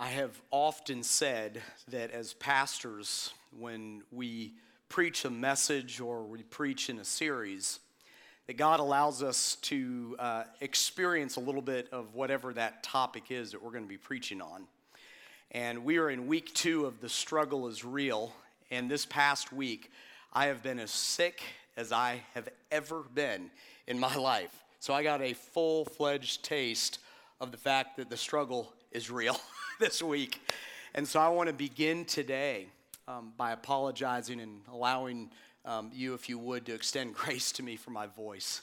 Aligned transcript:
I 0.00 0.08
have 0.08 0.42
often 0.50 1.04
said 1.04 1.62
that 1.88 2.10
as 2.10 2.34
pastors, 2.34 3.32
when 3.56 4.02
we 4.10 4.54
preach 4.88 5.24
a 5.24 5.30
message 5.30 6.00
or 6.00 6.24
we 6.24 6.42
preach 6.42 6.90
in 6.90 6.98
a 6.98 7.04
series, 7.04 7.78
that 8.48 8.56
God 8.56 8.80
allows 8.80 9.22
us 9.22 9.54
to 9.62 10.16
uh, 10.18 10.44
experience 10.60 11.36
a 11.36 11.40
little 11.40 11.62
bit 11.62 11.88
of 11.92 12.12
whatever 12.12 12.52
that 12.54 12.82
topic 12.82 13.30
is 13.30 13.52
that 13.52 13.62
we're 13.62 13.70
going 13.70 13.84
to 13.84 13.88
be 13.88 13.96
preaching 13.96 14.42
on. 14.42 14.64
And 15.52 15.84
we 15.84 15.98
are 15.98 16.10
in 16.10 16.26
week 16.26 16.52
two 16.54 16.86
of 16.86 17.00
The 17.00 17.08
Struggle 17.08 17.68
is 17.68 17.84
Real. 17.84 18.32
And 18.72 18.90
this 18.90 19.06
past 19.06 19.52
week, 19.52 19.92
I 20.32 20.46
have 20.46 20.60
been 20.60 20.80
as 20.80 20.90
sick 20.90 21.40
as 21.76 21.92
I 21.92 22.22
have 22.34 22.48
ever 22.72 23.04
been 23.14 23.48
in 23.86 24.00
my 24.00 24.16
life. 24.16 24.64
So 24.80 24.92
I 24.92 25.04
got 25.04 25.22
a 25.22 25.34
full 25.34 25.84
fledged 25.84 26.42
taste 26.42 26.98
of 27.40 27.52
the 27.52 27.58
fact 27.58 27.96
that 27.98 28.10
the 28.10 28.16
struggle 28.16 28.72
is 28.90 29.08
real 29.08 29.38
this 29.80 30.02
week. 30.02 30.40
And 30.94 31.06
so 31.06 31.18
I 31.20 31.28
want 31.28 31.48
to 31.48 31.52
begin 31.52 32.04
today 32.04 32.66
um, 33.08 33.32
by 33.36 33.52
apologizing 33.52 34.40
and 34.40 34.60
allowing 34.72 35.30
um, 35.64 35.90
you, 35.92 36.14
if 36.14 36.28
you 36.28 36.38
would, 36.38 36.66
to 36.66 36.74
extend 36.74 37.14
grace 37.14 37.50
to 37.52 37.62
me 37.62 37.76
for 37.76 37.90
my 37.90 38.06
voice. 38.06 38.62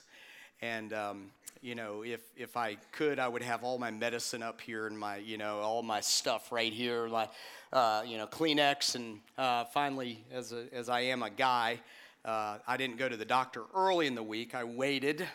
And, 0.62 0.94
um, 0.94 1.32
you 1.62 1.76
know, 1.76 2.04
if, 2.04 2.22
if 2.38 2.56
I 2.56 2.78
could, 2.92 3.20
I 3.20 3.28
would 3.28 3.44
have 3.44 3.64
all 3.64 3.78
my 3.78 3.92
medicine 3.92 4.42
up 4.42 4.62
here 4.62 4.88
and 4.88 4.98
my, 4.98 5.18
you 5.18 5.38
know, 5.38 5.60
all 5.60 5.84
my 5.84 6.00
stuff 6.00 6.52
right 6.52 6.72
here, 6.72 7.08
like, 7.08 7.30
uh, 7.74 8.04
you 8.06 8.18
know, 8.18 8.28
Kleenex. 8.28 8.96
And 8.96 9.20
uh, 9.38 9.66
finally, 9.66 10.24
as, 10.32 10.54
a, 10.54 10.66
as 10.72 10.88
I 10.88 11.02
am 11.02 11.24
a 11.24 11.30
guy, 11.30 11.80
uh, 12.24 12.60
I 12.68 12.78
didn't 12.78 12.98
go 12.98 13.10
to 13.10 13.18
the 13.18 13.26
doctor 13.26 13.64
early 13.76 14.08
in 14.08 14.16
the 14.16 14.24
week. 14.24 14.56
I 14.56 14.64
waited, 14.64 15.28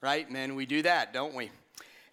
right? 0.00 0.30
Men, 0.30 0.54
we 0.54 0.64
do 0.64 0.82
that, 0.82 1.12
don't 1.12 1.34
we? 1.34 1.50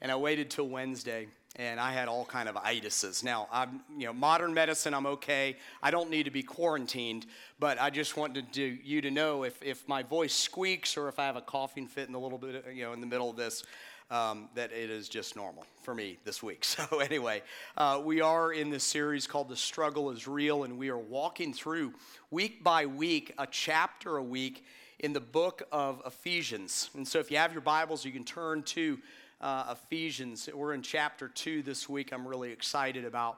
And 0.02 0.12
I 0.12 0.16
waited 0.16 0.50
till 0.50 0.68
Wednesday 0.68 1.28
and 1.56 1.80
I 1.80 1.92
had 1.92 2.08
all 2.08 2.26
kind 2.26 2.50
of 2.50 2.56
itises. 2.56 3.24
Now, 3.24 3.48
I'm, 3.52 3.82
you 3.96 4.08
know, 4.08 4.14
modern 4.14 4.54
medicine, 4.54 4.94
I'm 4.94 5.06
okay. 5.06 5.58
I 5.84 5.92
don't 5.92 6.10
need 6.10 6.24
to 6.24 6.32
be 6.32 6.42
quarantined, 6.42 7.28
but 7.60 7.80
I 7.80 7.92
just 7.92 8.18
wanted 8.18 8.52
to, 8.54 8.62
you 8.62 9.02
to 9.02 9.12
know 9.12 9.44
if, 9.44 9.62
if 9.62 9.88
my 9.88 10.02
voice 10.02 10.34
squeaks 10.34 10.98
or 10.98 11.10
if 11.10 11.20
I 11.20 11.26
have 11.26 11.36
a 11.36 11.42
coughing 11.42 11.88
fit 11.88 12.10
in 12.10 12.16
a 12.16 12.20
little 12.20 12.40
bit, 12.40 12.66
you 12.74 12.84
know, 12.84 12.94
in 12.94 13.02
the 13.02 13.08
middle 13.08 13.30
of 13.30 13.36
this, 13.36 13.64
um, 14.10 14.50
that 14.56 14.72
it 14.72 14.90
is 14.90 15.10
just 15.10 15.36
normal 15.36 15.66
for 15.84 15.94
me 15.94 16.18
this 16.24 16.42
week. 16.42 16.66
So 16.74 17.00
anyway, 17.00 17.44
uh, 17.78 18.02
we 18.04 18.22
are 18.22 18.52
in 18.52 18.70
this 18.70 18.84
series 18.84 19.28
called 19.28 19.48
"The 19.48 19.56
Struggle 19.56 20.10
Is 20.12 20.28
Real," 20.28 20.64
and 20.64 20.78
we 20.78 20.90
are 20.90 20.98
walking 20.98 21.54
through 21.54 21.94
week 22.32 22.64
by 22.64 22.86
week, 22.86 23.34
a 23.38 23.48
chapter 23.48 24.18
a 24.18 24.24
week 24.24 24.66
in 25.00 25.14
the 25.14 25.20
book 25.20 25.64
of 25.72 26.02
Ephesians. 26.06 26.90
And 26.96 27.08
so, 27.08 27.20
if 27.20 27.32
you 27.32 27.38
have 27.38 27.54
your 27.54 27.62
Bibles, 27.62 28.06
you 28.06 28.12
can 28.12 28.24
turn 28.24 28.64
to 28.64 28.98
uh, 29.44 29.74
Ephesians. 29.74 30.50
We're 30.52 30.74
in 30.74 30.82
chapter 30.82 31.28
2 31.28 31.64
this 31.64 31.90
week. 31.90 32.14
I'm 32.14 32.26
really 32.26 32.52
excited 32.52 33.04
about 33.04 33.38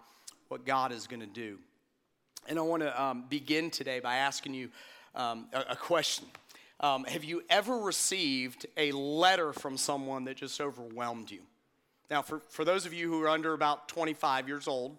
what 0.49 0.63
God 0.63 0.91
is 0.91 1.07
going 1.07 1.21
to 1.21 1.25
do. 1.25 1.57
And 2.47 2.59
I 2.59 2.61
want 2.61 2.83
to 2.83 3.01
um, 3.01 3.25
begin 3.27 3.71
today 3.71 3.99
by 3.99 4.17
asking 4.17 4.53
you 4.53 4.69
um, 5.15 5.47
a, 5.51 5.71
a, 5.71 5.75
question. 5.75 6.25
Um, 6.79 7.05
have 7.05 7.23
you 7.23 7.41
ever 7.49 7.79
received 7.79 8.67
a 8.77 8.91
letter 8.91 9.51
from 9.51 9.77
someone 9.77 10.25
that 10.25 10.37
just 10.37 10.61
overwhelmed 10.61 11.31
you? 11.31 11.41
Now, 12.11 12.21
for, 12.21 12.39
for 12.49 12.63
those 12.63 12.85
of 12.85 12.93
you 12.93 13.09
who 13.09 13.23
are 13.23 13.29
under 13.29 13.53
about 13.53 13.87
25 13.87 14.47
years 14.47 14.67
old, 14.67 14.95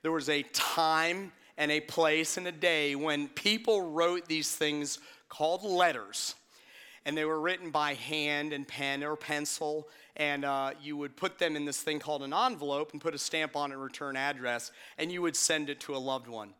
there 0.00 0.12
was 0.12 0.30
a 0.30 0.44
time 0.54 1.30
and 1.58 1.70
a 1.70 1.80
place 1.80 2.38
and 2.38 2.46
a 2.46 2.52
day 2.52 2.94
when 2.94 3.28
people 3.28 3.90
wrote 3.90 4.26
these 4.26 4.56
things 4.56 4.98
called 5.28 5.62
letters. 5.62 6.34
And 7.04 7.16
they 7.16 7.26
were 7.26 7.40
written 7.40 7.70
by 7.70 7.94
hand 7.94 8.54
and 8.54 8.66
pen 8.66 9.04
or 9.04 9.16
pencil, 9.16 9.88
and 10.18 10.44
uh, 10.44 10.72
you 10.82 10.96
would 10.96 11.16
put 11.16 11.38
them 11.38 11.56
in 11.56 11.64
this 11.64 11.80
thing 11.80 12.00
called 12.00 12.22
an 12.22 12.34
envelope 12.34 12.92
and 12.92 13.00
put 13.00 13.14
a 13.14 13.18
stamp 13.18 13.54
on 13.56 13.72
it, 13.72 13.76
return 13.76 14.16
address, 14.16 14.72
and 14.98 15.12
you 15.12 15.22
would 15.22 15.36
send 15.36 15.70
it 15.70 15.80
to 15.80 15.94
a 15.94 15.98
loved 15.98 16.26
one. 16.26 16.54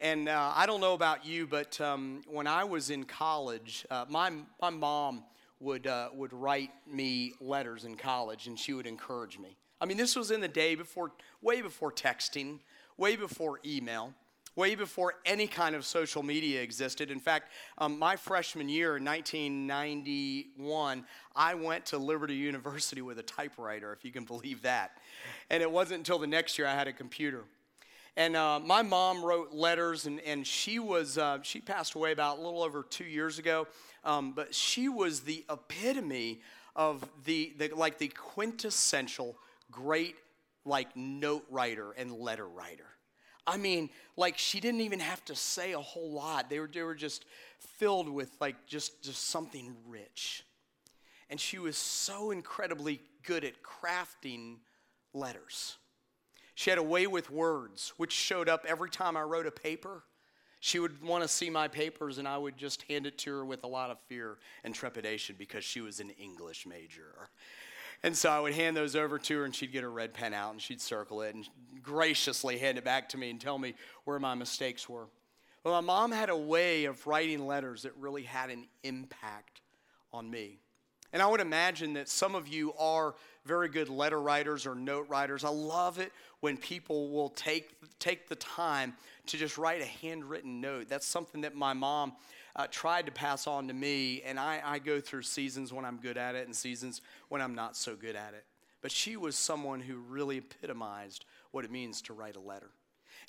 And 0.00 0.28
uh, 0.28 0.52
I 0.54 0.66
don't 0.66 0.80
know 0.80 0.94
about 0.94 1.24
you, 1.24 1.46
but 1.46 1.80
um, 1.80 2.22
when 2.28 2.46
I 2.46 2.64
was 2.64 2.90
in 2.90 3.04
college, 3.04 3.86
uh, 3.90 4.04
my, 4.08 4.30
my 4.60 4.70
mom 4.70 5.24
would, 5.60 5.86
uh, 5.86 6.10
would 6.14 6.32
write 6.32 6.70
me 6.86 7.32
letters 7.40 7.84
in 7.84 7.96
college, 7.96 8.46
and 8.46 8.58
she 8.58 8.72
would 8.72 8.86
encourage 8.86 9.38
me. 9.38 9.56
I 9.80 9.86
mean, 9.86 9.96
this 9.96 10.14
was 10.14 10.30
in 10.30 10.40
the 10.40 10.48
day 10.48 10.74
before, 10.74 11.12
way 11.42 11.62
before 11.62 11.92
texting, 11.92 12.60
way 12.96 13.16
before 13.16 13.60
email 13.64 14.14
way 14.56 14.74
before 14.74 15.14
any 15.24 15.46
kind 15.46 15.74
of 15.74 15.84
social 15.84 16.22
media 16.22 16.62
existed. 16.62 17.10
In 17.10 17.20
fact, 17.20 17.50
um, 17.78 17.98
my 17.98 18.16
freshman 18.16 18.68
year 18.68 18.96
in 18.96 19.04
1991, 19.04 21.04
I 21.34 21.54
went 21.54 21.86
to 21.86 21.98
Liberty 21.98 22.34
University 22.34 23.02
with 23.02 23.18
a 23.18 23.22
typewriter, 23.22 23.92
if 23.92 24.04
you 24.04 24.12
can 24.12 24.24
believe 24.24 24.62
that. 24.62 24.98
And 25.50 25.62
it 25.62 25.70
wasn't 25.70 25.98
until 25.98 26.18
the 26.18 26.26
next 26.26 26.58
year 26.58 26.66
I 26.66 26.74
had 26.74 26.88
a 26.88 26.92
computer. 26.92 27.44
And 28.16 28.36
uh, 28.36 28.60
my 28.60 28.82
mom 28.82 29.24
wrote 29.24 29.52
letters, 29.52 30.06
and, 30.06 30.20
and 30.20 30.46
she 30.46 30.78
was 30.78 31.18
uh, 31.18 31.38
she 31.42 31.60
passed 31.60 31.94
away 31.94 32.12
about 32.12 32.38
a 32.38 32.40
little 32.40 32.62
over 32.62 32.84
two 32.88 33.04
years 33.04 33.40
ago. 33.40 33.66
Um, 34.04 34.32
but 34.32 34.54
she 34.54 34.88
was 34.88 35.20
the 35.20 35.44
epitome 35.50 36.40
of 36.76 37.04
the, 37.24 37.52
the 37.58 37.70
like 37.70 37.98
the 37.98 38.08
quintessential 38.08 39.36
great 39.70 40.16
like 40.64 40.96
note 40.96 41.44
writer 41.50 41.92
and 41.92 42.12
letter 42.12 42.46
writer. 42.46 42.86
I 43.46 43.56
mean, 43.56 43.90
like 44.16 44.38
she 44.38 44.60
didn't 44.60 44.80
even 44.80 45.00
have 45.00 45.24
to 45.26 45.34
say 45.34 45.72
a 45.72 45.80
whole 45.80 46.12
lot. 46.12 46.48
They 46.48 46.60
were, 46.60 46.70
they 46.72 46.82
were 46.82 46.94
just 46.94 47.24
filled 47.58 48.08
with 48.08 48.30
like 48.40 48.66
just, 48.66 49.02
just 49.02 49.28
something 49.28 49.74
rich. 49.86 50.44
And 51.30 51.40
she 51.40 51.58
was 51.58 51.76
so 51.76 52.30
incredibly 52.30 53.00
good 53.22 53.44
at 53.44 53.54
crafting 53.62 54.56
letters. 55.12 55.76
She 56.54 56.70
had 56.70 56.78
a 56.78 56.82
way 56.82 57.06
with 57.06 57.30
words, 57.30 57.92
which 57.96 58.12
showed 58.12 58.48
up 58.48 58.64
every 58.66 58.90
time 58.90 59.16
I 59.16 59.22
wrote 59.22 59.46
a 59.46 59.50
paper. 59.50 60.04
She 60.60 60.78
would 60.78 61.02
want 61.02 61.22
to 61.22 61.28
see 61.28 61.50
my 61.50 61.68
papers, 61.68 62.16
and 62.18 62.26
I 62.26 62.38
would 62.38 62.56
just 62.56 62.82
hand 62.82 63.06
it 63.06 63.18
to 63.18 63.36
her 63.36 63.44
with 63.44 63.64
a 63.64 63.66
lot 63.66 63.90
of 63.90 63.98
fear 64.08 64.38
and 64.62 64.74
trepidation 64.74 65.36
because 65.38 65.62
she 65.64 65.80
was 65.80 66.00
an 66.00 66.10
English 66.10 66.66
major. 66.66 67.28
And 68.04 68.14
so 68.14 68.28
I 68.28 68.38
would 68.38 68.52
hand 68.52 68.76
those 68.76 68.94
over 68.94 69.18
to 69.18 69.38
her, 69.38 69.44
and 69.46 69.54
she'd 69.54 69.72
get 69.72 69.82
her 69.82 69.90
red 69.90 70.12
pen 70.12 70.34
out 70.34 70.52
and 70.52 70.60
she'd 70.60 70.82
circle 70.82 71.22
it 71.22 71.34
and 71.34 71.48
graciously 71.82 72.58
hand 72.58 72.76
it 72.76 72.84
back 72.84 73.08
to 73.08 73.16
me 73.16 73.30
and 73.30 73.40
tell 73.40 73.58
me 73.58 73.72
where 74.04 74.18
my 74.18 74.34
mistakes 74.34 74.86
were. 74.86 75.06
Well, 75.64 75.80
my 75.80 75.80
mom 75.80 76.12
had 76.12 76.28
a 76.28 76.36
way 76.36 76.84
of 76.84 77.06
writing 77.06 77.46
letters 77.46 77.84
that 77.84 77.96
really 77.96 78.24
had 78.24 78.50
an 78.50 78.66
impact 78.82 79.62
on 80.12 80.30
me. 80.30 80.58
And 81.14 81.22
I 81.22 81.26
would 81.26 81.40
imagine 81.40 81.94
that 81.94 82.10
some 82.10 82.34
of 82.34 82.46
you 82.46 82.74
are 82.78 83.14
very 83.46 83.70
good 83.70 83.88
letter 83.88 84.20
writers 84.20 84.66
or 84.66 84.74
note 84.74 85.08
writers. 85.08 85.42
I 85.42 85.48
love 85.48 85.98
it 85.98 86.12
when 86.40 86.58
people 86.58 87.08
will 87.10 87.30
take, 87.30 87.70
take 88.00 88.28
the 88.28 88.36
time 88.36 88.92
to 89.28 89.38
just 89.38 89.56
write 89.56 89.80
a 89.80 89.86
handwritten 89.86 90.60
note. 90.60 90.90
That's 90.90 91.06
something 91.06 91.40
that 91.40 91.54
my 91.54 91.72
mom 91.72 92.12
uh, 92.56 92.66
tried 92.70 93.06
to 93.06 93.12
pass 93.12 93.46
on 93.46 93.68
to 93.68 93.74
me, 93.74 94.22
and 94.22 94.38
I, 94.38 94.60
I 94.64 94.78
go 94.78 95.00
through 95.00 95.22
seasons 95.22 95.72
when 95.72 95.84
I'm 95.84 95.98
good 95.98 96.16
at 96.16 96.34
it 96.34 96.46
and 96.46 96.54
seasons 96.54 97.00
when 97.28 97.40
I'm 97.40 97.54
not 97.54 97.76
so 97.76 97.96
good 97.96 98.16
at 98.16 98.34
it. 98.34 98.44
But 98.80 98.92
she 98.92 99.16
was 99.16 99.34
someone 99.36 99.80
who 99.80 99.96
really 99.96 100.38
epitomized 100.38 101.24
what 101.50 101.64
it 101.64 101.70
means 101.70 102.02
to 102.02 102.12
write 102.12 102.36
a 102.36 102.40
letter. 102.40 102.70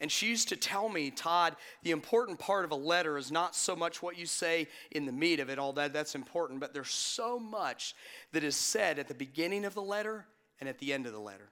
And 0.02 0.12
she 0.12 0.28
used 0.28 0.50
to 0.50 0.58
tell 0.58 0.90
me, 0.90 1.09
Todd, 1.09 1.56
the 1.84 1.91
important 1.91 2.40
part 2.40 2.66
of 2.66 2.72
a 2.72 2.75
letter 2.75 3.18
is 3.18 3.31
not 3.31 3.56
so 3.56 3.75
much 3.75 4.03
what 4.03 4.18
you 4.18 4.25
say 4.25 4.68
in 4.91 5.06
the 5.06 5.12
meat 5.12 5.40
of 5.40 5.50
it, 5.50 5.58
all 5.58 5.74
that, 5.74 5.94
that's 5.94 6.16
important, 6.16 6.59
but 6.59 6.74
there's 6.74 6.91
so 6.91 7.40
much 7.40 7.96
that 8.34 8.44
is 8.44 8.56
said 8.56 9.00
at 9.00 9.08
the 9.08 9.14
beginning 9.14 9.64
of 9.64 9.74
the 9.74 9.81
letter 9.81 10.25
and 10.59 10.68
at 10.68 10.80
the 10.80 10.91
end 10.91 11.06
of 11.06 11.14
the 11.14 11.19
letter. 11.19 11.50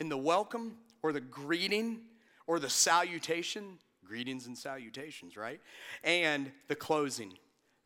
In 0.00 0.08
the 0.08 0.18
welcome 0.18 0.76
or 1.02 1.12
the 1.12 1.20
greeting 1.20 2.00
or 2.46 2.58
the 2.58 2.70
salutation, 2.70 3.78
greetings 4.08 4.46
and 4.46 4.56
salutations, 4.56 5.36
right? 5.36 5.60
And 6.02 6.50
the 6.66 6.74
closing. 6.74 7.34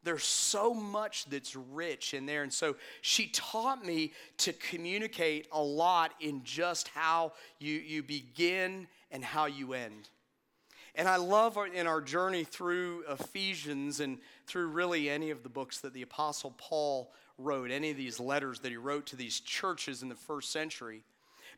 There's 0.04 0.24
so 0.24 0.72
much 0.74 1.26
that's 1.26 1.54
rich 1.54 2.14
in 2.14 2.26
there. 2.26 2.42
And 2.42 2.52
so 2.52 2.76
she 3.02 3.28
taught 3.28 3.84
me 3.84 4.12
to 4.38 4.52
communicate 4.52 5.48
a 5.52 5.62
lot 5.62 6.12
in 6.20 6.42
just 6.44 6.88
how 6.88 7.32
you, 7.58 7.74
you 7.74 8.02
begin 8.02 8.88
and 9.10 9.24
how 9.24 9.46
you 9.46 9.74
end. 9.74 10.08
And 10.94 11.08
I 11.08 11.16
love 11.16 11.56
our, 11.56 11.66
in 11.66 11.86
our 11.86 12.00
journey 12.00 12.44
through 12.44 13.04
Ephesians 13.08 14.00
and 14.00 14.18
through 14.46 14.66
really 14.68 15.08
any 15.08 15.30
of 15.30 15.42
the 15.42 15.48
books 15.48 15.80
that 15.80 15.94
the 15.94 16.02
Apostle 16.02 16.54
Paul 16.58 17.12
wrote, 17.38 17.70
any 17.70 17.90
of 17.90 17.96
these 17.96 18.20
letters 18.20 18.60
that 18.60 18.70
he 18.70 18.76
wrote 18.76 19.06
to 19.06 19.16
these 19.16 19.40
churches 19.40 20.02
in 20.02 20.08
the 20.08 20.14
first 20.14 20.52
century, 20.52 21.02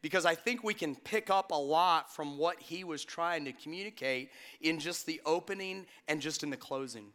because 0.03 0.27
I 0.27 0.35
think 0.35 0.63
we 0.63 0.75
can 0.75 0.95
pick 0.95 1.31
up 1.31 1.51
a 1.51 1.57
lot 1.57 2.15
from 2.15 2.39
what 2.39 2.61
he 2.61 2.85
was 2.85 3.05
trying 3.05 3.45
to 3.45 3.53
communicate 3.53 4.31
in 4.61 4.79
just 4.79 5.07
the 5.07 5.21
opening 5.25 5.87
and 6.09 6.21
just 6.21 6.43
in 6.43 6.51
the 6.51 6.57
closing. 6.57 7.07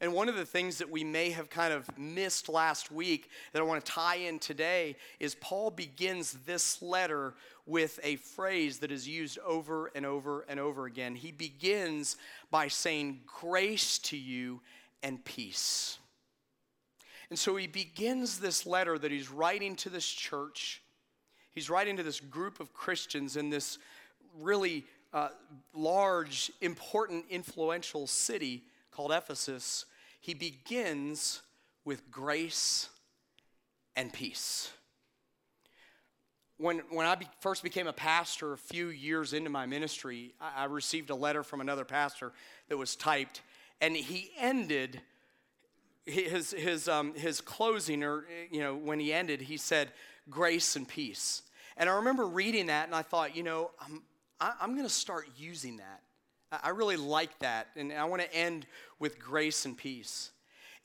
And 0.00 0.12
one 0.12 0.28
of 0.28 0.36
the 0.36 0.44
things 0.44 0.78
that 0.78 0.90
we 0.90 1.04
may 1.04 1.30
have 1.30 1.48
kind 1.48 1.72
of 1.72 1.86
missed 1.96 2.48
last 2.48 2.90
week 2.90 3.30
that 3.52 3.60
I 3.60 3.64
want 3.64 3.84
to 3.84 3.90
tie 3.90 4.16
in 4.16 4.38
today 4.38 4.96
is 5.20 5.34
Paul 5.36 5.70
begins 5.70 6.32
this 6.44 6.82
letter 6.82 7.34
with 7.66 7.98
a 8.02 8.16
phrase 8.16 8.80
that 8.80 8.92
is 8.92 9.08
used 9.08 9.38
over 9.38 9.90
and 9.94 10.04
over 10.04 10.44
and 10.48 10.60
over 10.60 10.86
again. 10.86 11.14
He 11.14 11.32
begins 11.32 12.16
by 12.50 12.68
saying, 12.68 13.20
Grace 13.26 13.98
to 14.00 14.16
you 14.16 14.60
and 15.02 15.24
peace. 15.24 15.98
And 17.30 17.38
so 17.38 17.56
he 17.56 17.66
begins 17.66 18.38
this 18.38 18.66
letter 18.66 18.98
that 18.98 19.10
he's 19.10 19.30
writing 19.30 19.76
to 19.76 19.90
this 19.90 20.06
church 20.06 20.82
He's 21.54 21.70
writing 21.70 21.96
to 21.96 22.02
this 22.02 22.20
group 22.20 22.60
of 22.60 22.74
Christians 22.74 23.36
in 23.36 23.50
this 23.50 23.78
really 24.40 24.84
uh, 25.12 25.28
large, 25.72 26.50
important, 26.60 27.24
influential 27.30 28.06
city 28.08 28.64
called 28.90 29.12
Ephesus, 29.12 29.86
he 30.20 30.34
begins 30.34 31.42
with 31.84 32.10
grace 32.10 32.88
and 33.94 34.12
peace. 34.12 34.70
When, 36.56 36.80
when 36.90 37.06
I 37.06 37.14
be, 37.14 37.26
first 37.40 37.62
became 37.62 37.86
a 37.86 37.92
pastor 37.92 38.52
a 38.52 38.58
few 38.58 38.88
years 38.88 39.32
into 39.32 39.50
my 39.50 39.66
ministry, 39.66 40.32
I, 40.40 40.62
I 40.62 40.64
received 40.64 41.10
a 41.10 41.14
letter 41.14 41.42
from 41.42 41.60
another 41.60 41.84
pastor 41.84 42.32
that 42.68 42.76
was 42.76 42.96
typed, 42.96 43.42
and 43.80 43.96
he 43.96 44.30
ended 44.38 45.00
his, 46.06 46.52
his, 46.52 46.88
um, 46.88 47.14
his 47.14 47.40
closing, 47.40 48.02
or, 48.02 48.24
you 48.50 48.60
know, 48.60 48.74
when 48.74 48.98
he 48.98 49.12
ended, 49.12 49.42
he 49.42 49.56
said, 49.56 49.90
grace 50.30 50.76
and 50.76 50.88
peace. 50.88 51.42
And 51.76 51.88
I 51.88 51.96
remember 51.96 52.26
reading 52.26 52.66
that, 52.66 52.86
and 52.86 52.94
I 52.94 53.02
thought, 53.02 53.36
you 53.36 53.42
know, 53.42 53.70
I'm, 53.80 54.02
I, 54.40 54.48
am 54.48 54.54
i 54.60 54.64
am 54.64 54.72
going 54.72 54.86
to 54.86 54.92
start 54.92 55.28
using 55.36 55.78
that. 55.78 56.02
I 56.62 56.68
really 56.68 56.96
like 56.96 57.36
that, 57.40 57.68
and 57.74 57.92
I 57.92 58.04
want 58.04 58.22
to 58.22 58.32
end 58.34 58.66
with 58.98 59.18
grace 59.18 59.64
and 59.64 59.76
peace. 59.76 60.30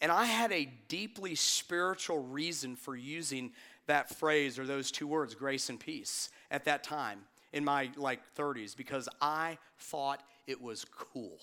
And 0.01 0.11
I 0.11 0.25
had 0.25 0.51
a 0.51 0.71
deeply 0.87 1.35
spiritual 1.35 2.23
reason 2.23 2.75
for 2.75 2.95
using 2.95 3.51
that 3.85 4.09
phrase 4.15 4.57
or 4.57 4.65
those 4.65 4.91
two 4.91 5.07
words, 5.07 5.35
grace 5.35 5.69
and 5.69 5.79
peace, 5.79 6.29
at 6.49 6.65
that 6.65 6.83
time 6.83 7.19
in 7.53 7.65
my 7.65 7.89
like 7.95 8.21
30s 8.35 8.75
because 8.75 9.09
I 9.21 9.57
thought 9.79 10.21
it 10.47 10.61
was 10.61 10.85
cool. 10.85 11.39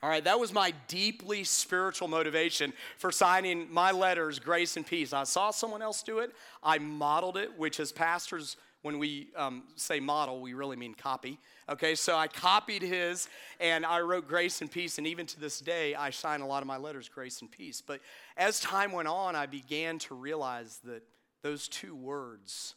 All 0.00 0.08
right, 0.08 0.22
that 0.22 0.38
was 0.38 0.52
my 0.52 0.72
deeply 0.86 1.42
spiritual 1.42 2.06
motivation 2.06 2.72
for 2.98 3.10
signing 3.10 3.66
my 3.72 3.90
letters, 3.90 4.38
Grace 4.38 4.76
and 4.76 4.86
Peace. 4.86 5.12
I 5.12 5.24
saw 5.24 5.50
someone 5.50 5.82
else 5.82 6.02
do 6.04 6.20
it, 6.20 6.32
I 6.62 6.78
modeled 6.78 7.36
it, 7.36 7.58
which 7.58 7.80
as 7.80 7.90
pastors, 7.90 8.56
when 8.82 9.00
we 9.00 9.30
um, 9.34 9.64
say 9.74 9.98
model, 9.98 10.40
we 10.40 10.54
really 10.54 10.76
mean 10.76 10.94
copy. 10.94 11.36
Okay, 11.68 11.96
so 11.96 12.16
I 12.16 12.28
copied 12.28 12.82
his 12.82 13.28
and 13.58 13.84
I 13.84 14.00
wrote 14.00 14.28
Grace 14.28 14.60
and 14.60 14.70
Peace, 14.70 14.98
and 14.98 15.06
even 15.06 15.26
to 15.26 15.40
this 15.40 15.58
day, 15.58 15.96
I 15.96 16.10
sign 16.10 16.42
a 16.42 16.46
lot 16.46 16.62
of 16.62 16.68
my 16.68 16.76
letters, 16.76 17.08
Grace 17.08 17.40
and 17.40 17.50
Peace. 17.50 17.82
But 17.84 18.00
as 18.36 18.60
time 18.60 18.92
went 18.92 19.08
on, 19.08 19.34
I 19.34 19.46
began 19.46 19.98
to 20.00 20.14
realize 20.14 20.78
that 20.84 21.02
those 21.42 21.66
two 21.66 21.96
words 21.96 22.76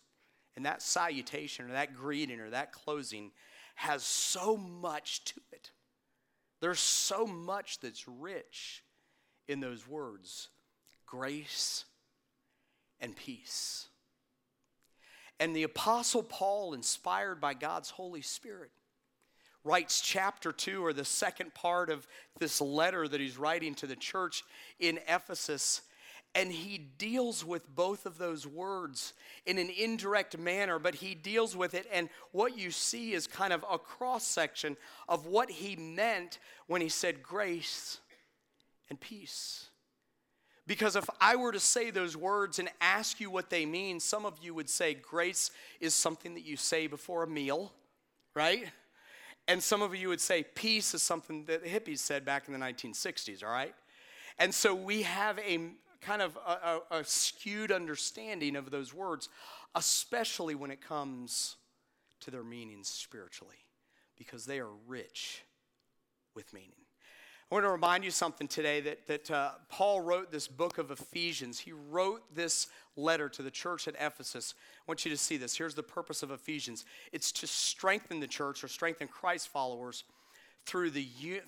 and 0.55 0.65
that 0.65 0.81
salutation 0.81 1.69
or 1.69 1.73
that 1.73 1.95
greeting 1.95 2.39
or 2.39 2.49
that 2.49 2.71
closing 2.71 3.31
has 3.75 4.01
so 4.03 4.57
much 4.57 5.23
to 5.25 5.41
it. 5.51 5.69
There's 6.61 6.79
so 6.79 7.25
much 7.25 7.79
that's 7.79 8.07
rich 8.07 8.83
in 9.47 9.59
those 9.59 9.87
words 9.87 10.49
grace 11.05 11.83
and 13.01 13.15
peace. 13.15 13.87
And 15.39 15.55
the 15.55 15.63
Apostle 15.63 16.23
Paul, 16.23 16.73
inspired 16.73 17.41
by 17.41 17.55
God's 17.55 17.89
Holy 17.89 18.21
Spirit, 18.21 18.69
writes 19.63 20.01
chapter 20.01 20.51
2 20.51 20.85
or 20.85 20.93
the 20.93 21.03
second 21.03 21.53
part 21.53 21.89
of 21.89 22.07
this 22.39 22.61
letter 22.61 23.07
that 23.07 23.19
he's 23.19 23.37
writing 23.37 23.75
to 23.75 23.87
the 23.87 23.95
church 23.95 24.43
in 24.79 24.99
Ephesus 25.07 25.81
and 26.33 26.51
he 26.51 26.77
deals 26.77 27.43
with 27.43 27.73
both 27.75 28.05
of 28.05 28.17
those 28.17 28.47
words 28.47 29.13
in 29.45 29.57
an 29.57 29.69
indirect 29.69 30.37
manner, 30.37 30.79
but 30.79 30.95
he 30.95 31.13
deals 31.13 31.55
with 31.57 31.73
it. 31.73 31.85
And 31.91 32.09
what 32.31 32.57
you 32.57 32.71
see 32.71 33.13
is 33.13 33.27
kind 33.27 33.51
of 33.51 33.65
a 33.69 33.77
cross 33.77 34.25
section 34.25 34.77
of 35.09 35.25
what 35.25 35.51
he 35.51 35.75
meant 35.75 36.39
when 36.67 36.81
he 36.81 36.89
said 36.89 37.21
grace 37.21 37.99
and 38.89 38.99
peace. 38.99 39.67
Because 40.67 40.95
if 40.95 41.09
I 41.19 41.35
were 41.35 41.51
to 41.51 41.59
say 41.59 41.91
those 41.91 42.15
words 42.15 42.59
and 42.59 42.69
ask 42.79 43.19
you 43.19 43.29
what 43.29 43.49
they 43.49 43.65
mean, 43.65 43.99
some 43.99 44.25
of 44.25 44.39
you 44.41 44.53
would 44.53 44.69
say 44.69 44.93
grace 44.93 45.51
is 45.81 45.93
something 45.93 46.33
that 46.35 46.45
you 46.45 46.55
say 46.55 46.87
before 46.87 47.23
a 47.23 47.27
meal, 47.27 47.73
right? 48.35 48.69
And 49.47 49.61
some 49.61 49.81
of 49.81 49.93
you 49.93 50.07
would 50.07 50.21
say 50.21 50.43
peace 50.43 50.93
is 50.93 51.03
something 51.03 51.43
that 51.45 51.63
the 51.63 51.69
hippies 51.69 51.97
said 51.97 52.23
back 52.23 52.47
in 52.47 52.53
the 52.53 52.59
1960s, 52.59 53.43
all 53.43 53.49
right? 53.49 53.73
And 54.39 54.53
so 54.53 54.73
we 54.73 55.01
have 55.01 55.39
a, 55.39 55.71
kind 56.01 56.21
of 56.21 56.37
a, 56.47 56.51
a, 56.95 56.99
a 56.99 57.03
skewed 57.03 57.71
understanding 57.71 58.55
of 58.55 58.71
those 58.71 58.93
words, 58.93 59.29
especially 59.75 60.55
when 60.55 60.71
it 60.71 60.81
comes 60.81 61.55
to 62.21 62.31
their 62.31 62.43
meanings 62.43 62.87
spiritually, 62.87 63.55
because 64.17 64.45
they 64.45 64.59
are 64.59 64.71
rich 64.87 65.43
with 66.35 66.53
meaning. 66.53 66.71
I 67.51 67.55
want 67.55 67.65
to 67.65 67.69
remind 67.71 68.05
you 68.05 68.11
something 68.11 68.47
today 68.47 68.79
that, 68.79 69.07
that 69.07 69.29
uh, 69.29 69.51
Paul 69.67 69.99
wrote 69.99 70.31
this 70.31 70.47
book 70.47 70.77
of 70.77 70.89
Ephesians. 70.89 71.59
He 71.59 71.73
wrote 71.73 72.23
this 72.33 72.67
letter 72.95 73.27
to 73.27 73.43
the 73.43 73.51
church 73.51 73.89
at 73.89 73.95
Ephesus. 73.99 74.53
I 74.79 74.83
want 74.87 75.03
you 75.03 75.11
to 75.11 75.17
see 75.17 75.35
this. 75.35 75.57
Here's 75.57 75.75
the 75.75 75.83
purpose 75.83 76.23
of 76.23 76.31
Ephesians 76.31 76.85
it's 77.11 77.31
to 77.33 77.47
strengthen 77.47 78.21
the 78.21 78.27
church 78.27 78.63
or 78.63 78.69
strengthen 78.69 79.09
Christ 79.09 79.49
followers 79.49 80.05
through, 80.65 80.91
the, 80.91 81.05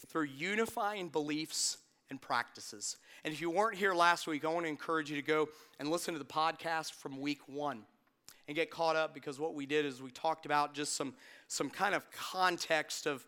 through 0.07 0.25
unifying 0.25 1.07
beliefs 1.07 1.77
and 2.09 2.21
practices. 2.21 2.97
And 3.25 3.33
if 3.33 3.39
you 3.39 3.49
weren't 3.49 3.77
here 3.77 3.93
last 3.93 4.27
week, 4.27 4.43
I 4.43 4.49
want 4.49 4.65
to 4.65 4.69
encourage 4.69 5.09
you 5.09 5.15
to 5.15 5.21
go 5.21 5.47
and 5.79 5.89
listen 5.89 6.13
to 6.13 6.19
the 6.19 6.25
podcast 6.25 6.91
from 6.93 7.21
week 7.21 7.39
one 7.47 7.83
and 8.49 8.55
get 8.55 8.69
caught 8.69 8.97
up 8.97 9.13
because 9.13 9.39
what 9.39 9.53
we 9.53 9.65
did 9.65 9.85
is 9.85 10.01
we 10.01 10.11
talked 10.11 10.45
about 10.45 10.73
just 10.73 10.97
some, 10.97 11.13
some 11.47 11.69
kind 11.69 11.95
of 11.95 12.09
context 12.11 13.05
of 13.05 13.25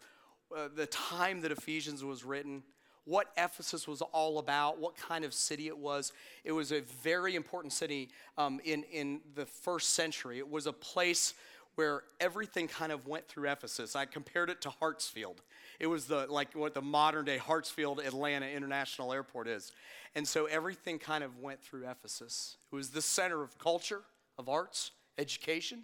uh, 0.55 0.67
the 0.75 0.85
time 0.87 1.39
that 1.41 1.51
Ephesians 1.53 2.03
was 2.03 2.25
written, 2.25 2.61
what 3.05 3.27
Ephesus 3.37 3.87
was 3.87 4.01
all 4.01 4.37
about, 4.39 4.79
what 4.81 4.97
kind 4.97 5.23
of 5.23 5.33
city 5.33 5.67
it 5.67 5.77
was. 5.77 6.11
It 6.43 6.51
was 6.51 6.73
a 6.73 6.81
very 6.81 7.35
important 7.35 7.71
city 7.71 8.09
um, 8.37 8.59
in, 8.65 8.83
in 8.91 9.21
the 9.33 9.45
first 9.45 9.91
century. 9.91 10.39
It 10.39 10.49
was 10.49 10.67
a 10.67 10.73
place 10.73 11.35
where 11.75 12.03
everything 12.19 12.67
kind 12.67 12.91
of 12.91 13.07
went 13.07 13.27
through 13.27 13.49
Ephesus. 13.49 13.95
I 13.95 14.05
compared 14.05 14.49
it 14.49 14.61
to 14.61 14.69
Hartsfield. 14.69 15.37
It 15.79 15.87
was 15.87 16.05
the 16.05 16.25
like 16.27 16.53
what 16.53 16.73
the 16.73 16.81
modern 16.81 17.25
day 17.25 17.37
Hartsfield 17.37 18.05
Atlanta 18.05 18.47
International 18.47 19.11
Airport 19.13 19.47
is. 19.47 19.71
And 20.15 20.27
so 20.27 20.45
everything 20.45 20.99
kind 20.99 21.23
of 21.23 21.39
went 21.39 21.61
through 21.61 21.87
Ephesus. 21.89 22.57
It 22.71 22.75
was 22.75 22.89
the 22.89 23.01
center 23.01 23.43
of 23.43 23.57
culture, 23.59 24.01
of 24.37 24.47
arts, 24.47 24.91
education, 25.17 25.83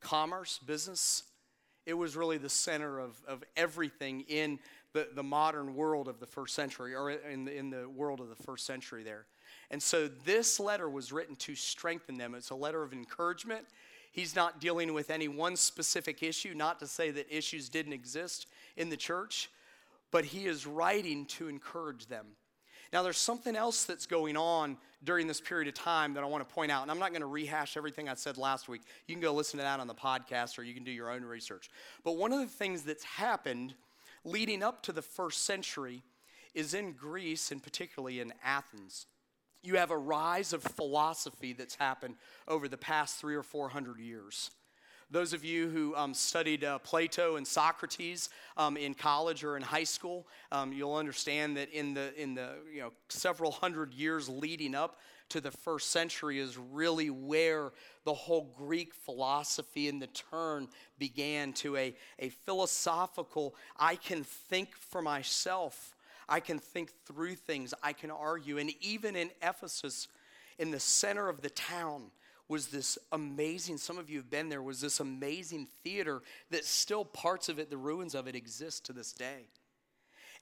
commerce, 0.00 0.58
business. 0.58 1.24
It 1.84 1.94
was 1.94 2.16
really 2.16 2.38
the 2.38 2.48
center 2.48 2.98
of, 2.98 3.20
of 3.26 3.44
everything 3.56 4.22
in 4.28 4.58
the, 4.94 5.08
the 5.14 5.22
modern 5.22 5.74
world 5.74 6.08
of 6.08 6.18
the 6.18 6.26
first 6.26 6.54
century, 6.54 6.94
or 6.94 7.10
in 7.10 7.44
the, 7.44 7.54
in 7.54 7.70
the 7.70 7.88
world 7.88 8.20
of 8.20 8.28
the 8.30 8.42
first 8.42 8.64
century 8.64 9.02
there. 9.02 9.26
And 9.70 9.82
so 9.82 10.08
this 10.08 10.58
letter 10.58 10.88
was 10.88 11.12
written 11.12 11.36
to 11.36 11.54
strengthen 11.54 12.16
them. 12.16 12.34
It's 12.34 12.50
a 12.50 12.54
letter 12.54 12.82
of 12.82 12.92
encouragement. 12.92 13.66
He's 14.12 14.34
not 14.34 14.60
dealing 14.60 14.94
with 14.94 15.10
any 15.10 15.28
one 15.28 15.56
specific 15.56 16.22
issue, 16.22 16.54
not 16.54 16.80
to 16.80 16.86
say 16.86 17.10
that 17.10 17.34
issues 17.34 17.68
didn't 17.68 17.92
exist 17.92 18.46
in 18.76 18.88
the 18.88 18.96
church, 18.96 19.50
but 20.10 20.24
he 20.24 20.46
is 20.46 20.66
writing 20.66 21.26
to 21.26 21.48
encourage 21.48 22.06
them. 22.06 22.26
Now, 22.92 23.02
there's 23.02 23.18
something 23.18 23.54
else 23.54 23.84
that's 23.84 24.06
going 24.06 24.36
on 24.36 24.78
during 25.04 25.26
this 25.26 25.40
period 25.40 25.68
of 25.68 25.74
time 25.74 26.14
that 26.14 26.24
I 26.24 26.26
want 26.26 26.48
to 26.48 26.54
point 26.54 26.72
out, 26.72 26.82
and 26.82 26.90
I'm 26.90 26.98
not 26.98 27.10
going 27.10 27.20
to 27.20 27.26
rehash 27.26 27.76
everything 27.76 28.08
I 28.08 28.14
said 28.14 28.38
last 28.38 28.68
week. 28.68 28.80
You 29.06 29.14
can 29.14 29.20
go 29.20 29.32
listen 29.34 29.58
to 29.58 29.62
that 29.62 29.78
on 29.78 29.86
the 29.86 29.94
podcast 29.94 30.58
or 30.58 30.62
you 30.62 30.72
can 30.72 30.84
do 30.84 30.90
your 30.90 31.10
own 31.10 31.22
research. 31.22 31.68
But 32.02 32.16
one 32.16 32.32
of 32.32 32.40
the 32.40 32.46
things 32.46 32.82
that's 32.82 33.04
happened 33.04 33.74
leading 34.24 34.62
up 34.62 34.82
to 34.84 34.92
the 34.92 35.02
first 35.02 35.44
century 35.44 36.02
is 36.54 36.72
in 36.72 36.92
Greece, 36.92 37.52
and 37.52 37.62
particularly 37.62 38.20
in 38.20 38.32
Athens. 38.42 39.06
You 39.62 39.76
have 39.76 39.90
a 39.90 39.98
rise 39.98 40.52
of 40.52 40.62
philosophy 40.62 41.52
that's 41.52 41.74
happened 41.74 42.14
over 42.46 42.68
the 42.68 42.78
past 42.78 43.20
three 43.20 43.34
or 43.34 43.42
four 43.42 43.68
hundred 43.68 43.98
years. 43.98 44.50
Those 45.10 45.32
of 45.32 45.42
you 45.42 45.70
who 45.70 45.96
um, 45.96 46.12
studied 46.12 46.64
uh, 46.64 46.78
Plato 46.80 47.36
and 47.36 47.46
Socrates 47.46 48.28
um, 48.58 48.76
in 48.76 48.92
college 48.92 49.42
or 49.42 49.56
in 49.56 49.62
high 49.62 49.84
school, 49.84 50.26
um, 50.52 50.70
you'll 50.70 50.96
understand 50.96 51.56
that 51.56 51.70
in 51.70 51.94
the, 51.94 52.12
in 52.20 52.34
the 52.34 52.56
you 52.70 52.80
know, 52.80 52.92
several 53.08 53.50
hundred 53.50 53.94
years 53.94 54.28
leading 54.28 54.74
up 54.74 54.98
to 55.30 55.40
the 55.40 55.50
first 55.50 55.92
century 55.92 56.38
is 56.38 56.58
really 56.58 57.08
where 57.08 57.72
the 58.04 58.12
whole 58.12 58.52
Greek 58.56 58.92
philosophy 58.92 59.88
and 59.88 60.00
the 60.00 60.08
turn 60.08 60.68
began 60.98 61.54
to 61.54 61.76
a, 61.76 61.94
a 62.18 62.28
philosophical, 62.28 63.54
I 63.78 63.96
can 63.96 64.24
think 64.24 64.76
for 64.76 65.00
myself, 65.00 65.94
I 66.28 66.40
can 66.40 66.58
think 66.58 66.92
through 67.06 67.36
things, 67.36 67.72
I 67.82 67.92
can 67.92 68.10
argue. 68.10 68.58
And 68.58 68.72
even 68.80 69.16
in 69.16 69.30
Ephesus, 69.42 70.08
in 70.58 70.70
the 70.70 70.80
center 70.80 71.28
of 71.28 71.40
the 71.40 71.50
town, 71.50 72.10
was 72.48 72.68
this 72.68 72.98
amazing, 73.12 73.76
some 73.76 73.98
of 73.98 74.08
you 74.08 74.18
have 74.18 74.30
been 74.30 74.48
there, 74.48 74.62
was 74.62 74.80
this 74.80 75.00
amazing 75.00 75.68
theater 75.84 76.22
that 76.50 76.64
still 76.64 77.04
parts 77.04 77.48
of 77.48 77.58
it, 77.58 77.68
the 77.68 77.76
ruins 77.76 78.14
of 78.14 78.26
it, 78.26 78.34
exist 78.34 78.86
to 78.86 78.92
this 78.92 79.12
day. 79.12 79.48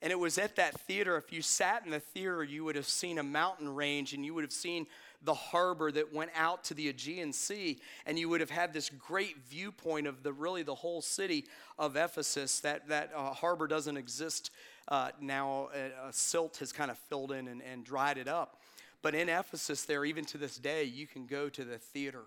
And 0.01 0.11
it 0.11 0.19
was 0.19 0.37
at 0.37 0.55
that 0.57 0.79
theater, 0.81 1.17
if 1.17 1.33
you 1.33 1.41
sat 1.41 1.83
in 1.85 1.91
the 1.91 1.99
theater, 1.99 2.43
you 2.43 2.63
would 2.63 2.75
have 2.75 2.87
seen 2.87 3.17
a 3.17 3.23
mountain 3.23 3.73
range 3.73 4.13
and 4.13 4.23
you 4.23 4.33
would 4.33 4.43
have 4.43 4.51
seen 4.51 4.85
the 5.23 5.33
harbor 5.33 5.91
that 5.91 6.13
went 6.13 6.29
out 6.35 6.63
to 6.65 6.73
the 6.73 6.89
Aegean 6.89 7.33
Sea. 7.33 7.79
And 8.05 8.19
you 8.19 8.29
would 8.29 8.39
have 8.39 8.51
had 8.51 8.73
this 8.73 8.89
great 8.89 9.37
viewpoint 9.49 10.05
of 10.05 10.21
the 10.21 10.31
really 10.31 10.63
the 10.63 10.75
whole 10.75 11.01
city 11.01 11.45
of 11.79 11.95
Ephesus. 11.95 12.59
That, 12.59 12.87
that 12.89 13.11
uh, 13.15 13.33
harbor 13.33 13.67
doesn't 13.67 13.97
exist 13.97 14.51
uh, 14.87 15.09
now. 15.19 15.69
Uh, 15.73 16.11
silt 16.11 16.57
has 16.57 16.71
kind 16.71 16.91
of 16.91 16.97
filled 17.09 17.31
in 17.31 17.47
and, 17.47 17.61
and 17.63 17.83
dried 17.83 18.17
it 18.17 18.27
up. 18.27 18.61
But 19.01 19.15
in 19.15 19.29
Ephesus, 19.29 19.83
there, 19.83 20.05
even 20.05 20.25
to 20.25 20.37
this 20.37 20.57
day, 20.57 20.83
you 20.83 21.07
can 21.07 21.25
go 21.25 21.49
to 21.49 21.63
the 21.63 21.77
theater 21.77 22.23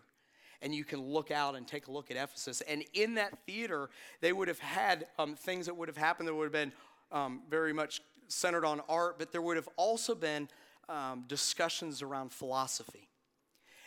and 0.63 0.75
you 0.75 0.85
can 0.85 1.01
look 1.01 1.31
out 1.31 1.55
and 1.55 1.67
take 1.67 1.87
a 1.87 1.91
look 1.91 2.11
at 2.11 2.17
Ephesus. 2.17 2.61
And 2.63 2.85
in 2.95 3.15
that 3.15 3.39
theater, 3.47 3.89
they 4.21 4.33
would 4.33 4.49
have 4.49 4.59
had 4.59 5.07
um, 5.19 5.35
things 5.35 5.67
that 5.67 5.77
would 5.77 5.89
have 5.89 5.97
happened 5.97 6.29
that 6.29 6.35
would 6.35 6.45
have 6.45 6.53
been 6.53 6.73
um, 7.13 7.43
very 7.49 7.73
much 7.73 8.01
centered 8.29 8.65
on 8.65 8.81
art, 8.89 9.19
but 9.19 9.33
there 9.33 9.43
would 9.43 9.57
have 9.57 9.69
also 9.77 10.15
been 10.15 10.49
um, 10.89 11.25
discussions 11.29 12.03
around 12.03 12.33
philosophy. 12.33 13.09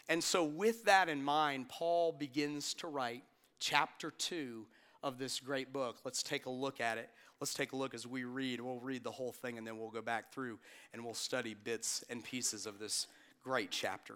And 0.10 0.24
so, 0.24 0.44
with 0.44 0.86
that 0.86 1.10
in 1.10 1.24
mind, 1.24 1.70
Paul 1.70 2.12
begins 2.12 2.74
to 2.75 2.88
write 2.88 3.24
chapter 3.60 4.12
two 4.12 4.65
of 5.01 5.18
this 5.18 5.39
great 5.39 5.72
book. 5.72 5.98
Let's 6.03 6.24
take 6.24 6.46
a 6.46 6.50
look 6.50 6.82
at 6.82 6.98
it. 6.98 7.10
Let's 7.39 7.53
take 7.53 7.74
a 7.74 7.75
look 7.75 7.94
as 7.94 8.08
we 8.08 8.24
read. 8.24 8.62
We'll 8.62 8.80
read 8.80 9.03
the 9.03 9.12
whole 9.12 9.34
thing 9.34 9.58
and 9.58 9.68
then 9.68 9.77
we'll 9.77 9.89
go 9.89 10.01
back 10.01 10.34
through 10.34 10.60
and 10.94 11.03
we'll 11.03 11.13
study 11.13 11.53
bits 11.53 12.03
and 12.10 12.24
pieces 12.24 12.65
of 12.65 12.80
this 12.80 13.08
great 13.44 13.70
chapter. 13.70 14.15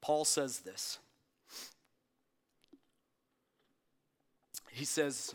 Paul 0.00 0.24
says 0.24 0.60
this. 0.60 0.98
He 4.70 4.84
says, 4.84 5.34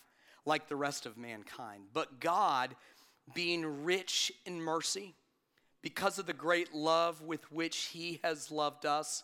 like 0.45 0.67
the 0.67 0.75
rest 0.75 1.05
of 1.05 1.17
mankind. 1.17 1.83
But 1.93 2.19
God, 2.19 2.75
being 3.33 3.83
rich 3.83 4.31
in 4.45 4.61
mercy, 4.61 5.13
because 5.81 6.19
of 6.19 6.25
the 6.25 6.33
great 6.33 6.73
love 6.73 7.21
with 7.21 7.51
which 7.51 7.77
He 7.93 8.19
has 8.23 8.51
loved 8.51 8.85
us, 8.85 9.23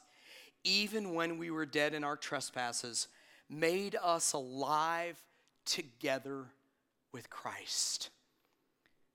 even 0.64 1.14
when 1.14 1.38
we 1.38 1.52
were 1.52 1.66
dead 1.66 1.94
in 1.94 2.04
our 2.04 2.18
trespasses, 2.18 3.08
made 3.50 3.96
us 4.04 4.34
alive 4.34 5.18
together 5.66 6.46
with 7.12 7.30
Christ. 7.30 8.10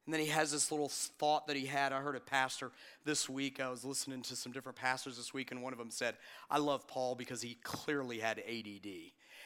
And 0.07 0.13
then 0.13 0.21
he 0.21 0.29
has 0.29 0.51
this 0.51 0.73
little 0.73 0.89
thought 0.89 1.47
that 1.47 1.57
he 1.57 1.67
had. 1.67 1.93
I 1.93 2.01
heard 2.01 2.17
a 2.17 2.21
pastor 2.21 2.73
this 3.05 3.29
week. 3.29 3.61
I 3.61 3.71
was 3.71 3.85
listening 3.85 4.23
to 4.23 4.37
some 4.37 4.51
different 4.51 4.77
pastors 4.77 5.17
this 5.17 5.33
week, 5.33 5.53
and 5.53 5.63
one 5.63 5.73
of 5.73 5.79
them 5.79 5.91
said, 5.91 6.17
I 6.51 6.59
love 6.59 6.89
Paul 6.89 7.15
because 7.15 7.41
he 7.41 7.57
clearly 7.63 8.19
had 8.19 8.41
ADD. 8.41 8.89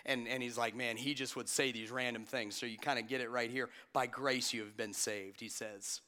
And, 0.07 0.27
and 0.29 0.43
he's 0.43 0.57
like, 0.57 0.75
man, 0.75 0.97
he 0.97 1.13
just 1.13 1.37
would 1.37 1.49
say 1.49 1.73
these 1.73 1.91
random 1.91 2.25
things. 2.25 2.57
So 2.57 2.65
you 2.65 2.79
kind 2.79 2.99
of 2.99 3.09
get 3.09 3.21
it 3.21 3.31
right 3.31 3.51
here. 3.51 3.69
By 3.93 4.07
grace, 4.07 4.55
you 4.55 4.63
have 4.63 4.77
been 4.77 4.95
saved, 4.95 5.41
he 5.41 5.49
says. 5.49 6.01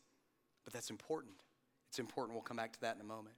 But 0.65 0.73
that's 0.73 0.89
important. 0.89 1.35
It's 1.91 1.99
important. 1.99 2.35
We'll 2.35 2.43
come 2.43 2.57
back 2.57 2.73
to 2.75 2.81
that 2.83 2.95
in 2.95 3.03
a 3.03 3.05
moment. 3.05 3.35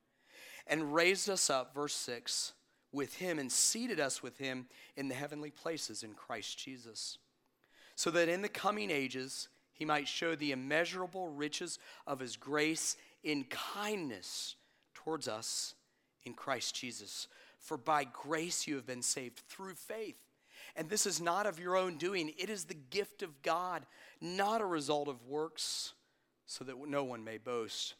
And 0.66 0.94
raised 0.94 1.28
us 1.28 1.50
up, 1.50 1.74
verse 1.74 1.94
6, 1.94 2.52
with 2.92 3.16
him 3.16 3.38
and 3.38 3.50
seated 3.50 3.98
us 3.98 4.22
with 4.22 4.38
him 4.38 4.66
in 4.96 5.08
the 5.08 5.14
heavenly 5.14 5.50
places 5.50 6.02
in 6.02 6.12
Christ 6.12 6.58
Jesus 6.58 7.18
so 8.00 8.10
that 8.10 8.30
in 8.30 8.40
the 8.40 8.48
coming 8.48 8.90
ages 8.90 9.48
he 9.74 9.84
might 9.84 10.08
show 10.08 10.34
the 10.34 10.52
immeasurable 10.52 11.28
riches 11.28 11.78
of 12.06 12.18
his 12.18 12.34
grace 12.34 12.96
in 13.22 13.44
kindness 13.44 14.56
towards 14.94 15.28
us 15.28 15.74
in 16.24 16.32
Christ 16.32 16.74
Jesus. 16.74 17.28
For 17.58 17.76
by 17.76 18.04
grace 18.04 18.66
you 18.66 18.76
have 18.76 18.86
been 18.86 19.02
saved 19.02 19.42
through 19.50 19.74
faith. 19.74 20.16
And 20.76 20.88
this 20.88 21.06
is 21.06 21.20
not 21.20 21.46
of 21.46 21.58
your 21.58 21.76
own 21.76 21.96
doing, 21.96 22.32
it 22.38 22.50
is 22.50 22.64
the 22.64 22.74
gift 22.74 23.22
of 23.22 23.42
God, 23.42 23.86
not 24.20 24.60
a 24.60 24.66
result 24.66 25.08
of 25.08 25.24
works, 25.26 25.94
so 26.46 26.64
that 26.64 26.76
no 26.88 27.04
one 27.04 27.24
may 27.24 27.38
boast. 27.38 27.94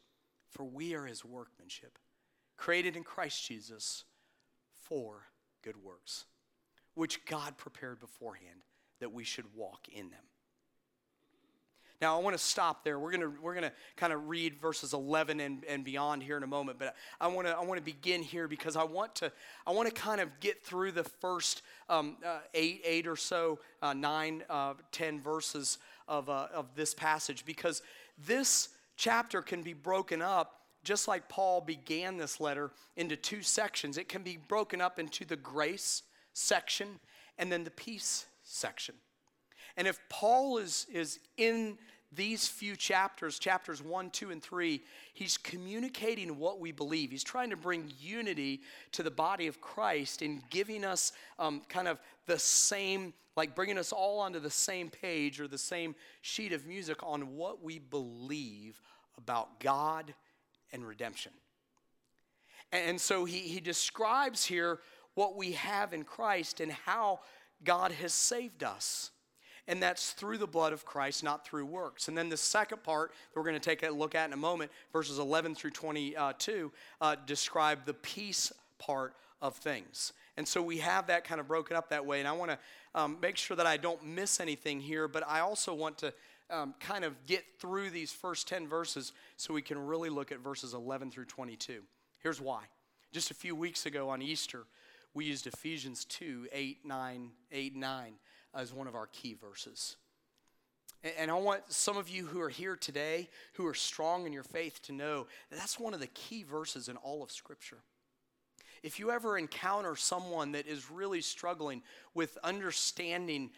For 0.49 0.65
we 0.65 0.95
are 0.95 1.07
his 1.07 1.25
workmanship, 1.25 1.99
created 2.57 2.97
in 2.97 3.05
Christ 3.05 3.47
Jesus 3.47 4.05
for 4.77 5.27
good 5.62 5.77
works, 5.83 6.27
which 6.95 7.25
God 7.25 7.57
prepared 7.57 8.00
beforehand 8.00 8.65
that 8.99 9.12
we 9.12 9.25
should 9.25 9.55
walk 9.55 9.89
in 9.93 10.11
them. 10.11 10.25
Now, 12.00 12.19
I 12.19 12.23
want 12.23 12.35
to 12.35 12.42
stop 12.42 12.83
there. 12.83 12.99
We're 12.99 13.11
going 13.11 13.21
to, 13.21 13.40
we're 13.42 13.52
going 13.52 13.64
to 13.64 13.73
kind 13.97 14.12
of 14.12 14.28
read 14.28 14.59
verses 14.59 14.95
11 14.95 15.38
and, 15.38 15.64
and 15.66 15.85
beyond 15.85 16.23
here 16.23 16.38
in 16.38 16.42
a 16.42 16.47
moment, 16.47 16.78
but 16.78 16.97
I 17.21 17.26
want 17.26 17.47
to, 17.47 17.54
I 17.54 17.62
want 17.62 17.76
to 17.76 17.85
begin 17.85 18.23
here 18.23 18.49
because 18.49 18.75
I 18.75 18.85
want 18.85 19.14
to, 19.16 19.30
I 19.66 19.73
want 19.73 19.87
to 19.87 19.95
kind 19.95 20.21
of 20.21 20.28
get 20.40 20.64
through 20.64 20.92
the 20.92 21.04
first 21.04 21.61
um, 21.90 22.16
uh, 22.25 22.38
eight, 22.54 22.80
eight 22.87 23.07
or 23.07 23.16
so, 23.16 23.59
uh, 23.83 23.92
nine, 23.92 24.45
uh, 24.49 24.75
ten 24.92 25.21
verses 25.21 25.76
of, 26.09 26.30
uh, 26.30 26.49
of 26.54 26.75
this 26.75 26.95
passage 26.95 27.45
because 27.45 27.83
this 28.26 28.71
chapter 28.97 29.42
can 29.42 29.62
be 29.62 29.75
broken 29.75 30.23
up 30.23 30.61
just 30.83 31.07
like 31.07 31.28
Paul 31.28 31.61
began 31.61 32.16
this 32.16 32.40
letter 32.40 32.71
into 32.97 33.14
two 33.14 33.42
sections. 33.42 33.99
It 33.99 34.09
can 34.09 34.23
be 34.23 34.38
broken 34.49 34.80
up 34.80 34.99
into 34.99 35.26
the 35.26 35.37
grace 35.37 36.02
section 36.33 36.99
and 37.37 37.52
then 37.52 37.64
the 37.64 37.71
peace 37.71 38.25
section. 38.42 38.95
And 39.77 39.87
if 39.87 39.99
Paul 40.09 40.59
is, 40.59 40.87
is 40.93 41.19
in 41.37 41.79
these 42.12 42.49
few 42.49 42.75
chapters, 42.75 43.39
chapters 43.39 43.83
1, 43.83 44.11
2, 44.11 44.31
and 44.31 44.43
3, 44.43 44.83
he's 45.15 45.37
communicating 45.37 46.39
what 46.39 46.59
we 46.59 46.73
believe. 46.73 47.11
He's 47.11 47.25
trying 47.25 47.50
to 47.50 47.57
bring 47.57 47.93
unity 48.00 48.62
to 48.93 49.03
the 49.03 49.11
body 49.11 49.47
of 49.47 49.61
Christ 49.61 50.23
and 50.23 50.43
giving 50.50 50.85
us 50.85 51.12
um, 51.39 51.62
kind 51.69 51.87
of 51.87 52.00
the 52.27 52.39
same, 52.39 53.15
like 53.37 53.55
bringing 53.55 53.79
us 53.79 53.93
all 53.93 54.19
onto 54.19 54.41
the 54.41 54.50
same 54.50 54.91
page 54.91 55.41
or 55.41 55.47
the 55.47 55.59
same 55.59 55.95
sheet 56.21 56.53
of 56.53 56.67
music 56.67 56.99
on 57.03 57.37
what 57.37 57.62
we 57.62 57.79
believe 57.79 58.81
about 59.17 59.61
God 59.61 60.12
and 60.73 60.87
redemption. 60.87 61.33
And 62.73 63.00
so 63.00 63.25
he, 63.25 63.39
he 63.39 63.61
describes 63.61 64.45
here 64.45 64.81
what 65.15 65.37
we 65.37 65.53
have 65.53 65.93
in 65.93 66.05
Christ 66.05 66.61
and 66.61 66.73
how 66.73 67.21
God 67.65 67.93
has 67.93 68.12
saved 68.12 68.65
us. 68.65 69.11
And 69.71 69.81
that's 69.81 70.11
through 70.11 70.39
the 70.39 70.49
blood 70.49 70.73
of 70.73 70.85
Christ, 70.85 71.23
not 71.23 71.47
through 71.47 71.65
works. 71.65 72.09
And 72.09 72.19
then 72.19 72.29
the 72.29 72.37
second 72.37 72.83
part 72.83 73.12
that 73.12 73.39
we're 73.39 73.45
going 73.45 73.55
to 73.55 73.61
take 73.61 73.85
a 73.85 73.91
look 73.91 74.17
at 74.17 74.27
in 74.27 74.33
a 74.33 74.37
moment, 74.37 74.73
verses 74.93 75.21
11 75.21 75.55
through 75.55 75.71
22, 75.71 76.73
uh, 77.00 77.15
describe 77.25 77.87
the 77.87 77.95
peace 77.95 78.53
part 78.81 79.15
of 79.41 79.55
things. 79.55 80.12
And 80.37 80.49
so 80.49 80.61
we 80.61 80.79
have 80.79 81.07
that 81.07 81.23
kind 81.23 81.41
of 81.41 81.47
broken 81.47 81.77
up 81.77 81.91
that 81.91 82.05
way. 82.05 82.19
And 82.19 82.27
I 82.27 82.33
want 82.33 82.50
to 82.50 82.59
um, 82.97 83.19
make 83.23 83.37
sure 83.37 83.57
that 83.57 83.67
I 83.67 83.77
don't 83.77 84.05
miss 84.05 84.41
anything 84.41 84.81
here, 84.81 85.07
but 85.07 85.23
I 85.25 85.39
also 85.39 85.73
want 85.73 85.99
to 85.99 86.12
um, 86.50 86.75
kind 86.81 87.05
of 87.05 87.15
get 87.27 87.45
through 87.61 87.91
these 87.91 88.11
first 88.11 88.49
10 88.49 88.67
verses 88.67 89.12
so 89.37 89.55
we 89.55 89.62
can 89.62 89.79
really 89.87 90.11
look 90.11 90.33
at 90.33 90.41
verses 90.41 90.75
11 90.75 91.12
through 91.12 91.27
22. 91.27 91.81
Here's 92.19 92.41
why. 92.41 92.65
Just 93.12 93.31
a 93.31 93.35
few 93.35 93.55
weeks 93.55 93.87
ago 93.87 94.09
on 94.09 94.21
Easter, 94.21 94.65
we 95.15 95.27
used 95.27 95.47
Ephesians 95.47 96.05
2 96.07 96.49
8, 96.53 96.79
9, 96.85 97.31
8, 97.53 97.77
9 97.77 98.12
as 98.54 98.73
one 98.73 98.87
of 98.87 98.95
our 98.95 99.07
key 99.07 99.35
verses. 99.35 99.97
And 101.19 101.30
I 101.30 101.35
want 101.35 101.62
some 101.73 101.97
of 101.97 102.09
you 102.11 102.26
who 102.26 102.40
are 102.40 102.50
here 102.50 102.76
today, 102.76 103.28
who 103.54 103.66
are 103.66 103.75
strong 103.75 104.26
in 104.26 104.33
your 104.33 104.42
faith, 104.42 104.83
to 104.83 104.92
know 104.92 105.26
that 105.49 105.59
that's 105.59 105.80
one 105.80 105.95
of 105.95 106.00
the 106.00 106.09
key 106.09 106.42
verses 106.42 106.88
in 106.88 106.97
all 106.97 107.23
of 107.23 107.30
Scripture. 107.30 107.78
If 108.83 108.99
you 108.99 109.11
ever 109.11 109.38
encounter 109.38 109.97
someone 109.97 110.52
that 110.52 110.66
is 110.66 110.90
really 110.90 111.21
struggling 111.23 111.83
with 112.14 112.37
understanding 112.42 113.50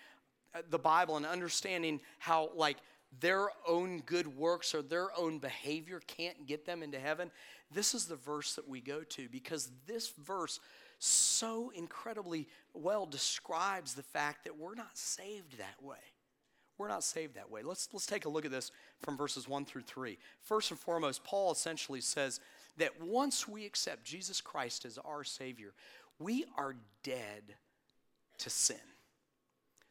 uh, 0.54 0.62
the 0.68 0.78
Bible 0.78 1.16
and 1.16 1.26
understanding 1.26 2.00
how, 2.18 2.50
like, 2.54 2.76
their 3.20 3.49
own 3.66 4.00
good 4.06 4.37
works 4.37 4.75
or 4.75 4.82
their 4.82 5.08
own 5.18 5.38
behavior 5.38 6.00
can't 6.06 6.46
get 6.46 6.64
them 6.64 6.82
into 6.82 6.99
heaven, 6.99 7.30
this 7.72 7.94
is 7.94 8.06
the 8.06 8.16
verse 8.16 8.54
that 8.54 8.68
we 8.68 8.80
go 8.80 9.02
to 9.02 9.28
because 9.28 9.70
this 9.87 10.12
verse 10.25 10.61
so 11.02 11.73
incredibly 11.75 12.47
well 12.75 13.06
describes 13.06 13.94
the 13.94 14.04
fact 14.04 14.44
that 14.44 14.56
we're 14.56 14.76
not 14.76 14.97
saved 14.97 15.59
that 15.59 15.82
way. 15.82 15.97
We're 16.78 16.87
not 16.87 17.02
saved 17.02 17.35
that 17.35 17.50
way. 17.50 17.62
Let's, 17.62 17.88
let's 17.92 18.06
take 18.06 18.25
a 18.25 18.28
look 18.28 18.44
at 18.44 18.52
this 18.52 18.71
from 19.00 19.16
verses 19.16 19.49
1 19.49 19.64
through 19.64 19.82
3. 19.82 20.16
First 20.40 20.71
and 20.71 20.78
foremost, 20.78 21.25
Paul 21.25 21.50
essentially 21.50 22.00
says 22.00 22.38
that 22.76 23.00
once 23.00 23.49
we 23.49 23.66
accept 23.66 24.04
Jesus 24.04 24.40
Christ 24.40 24.85
as 24.85 24.97
our 24.99 25.25
Savior, 25.25 25.73
we 26.21 26.44
are 26.56 26.76
dead 27.02 27.56
to 28.38 28.50
sin. 28.50 28.76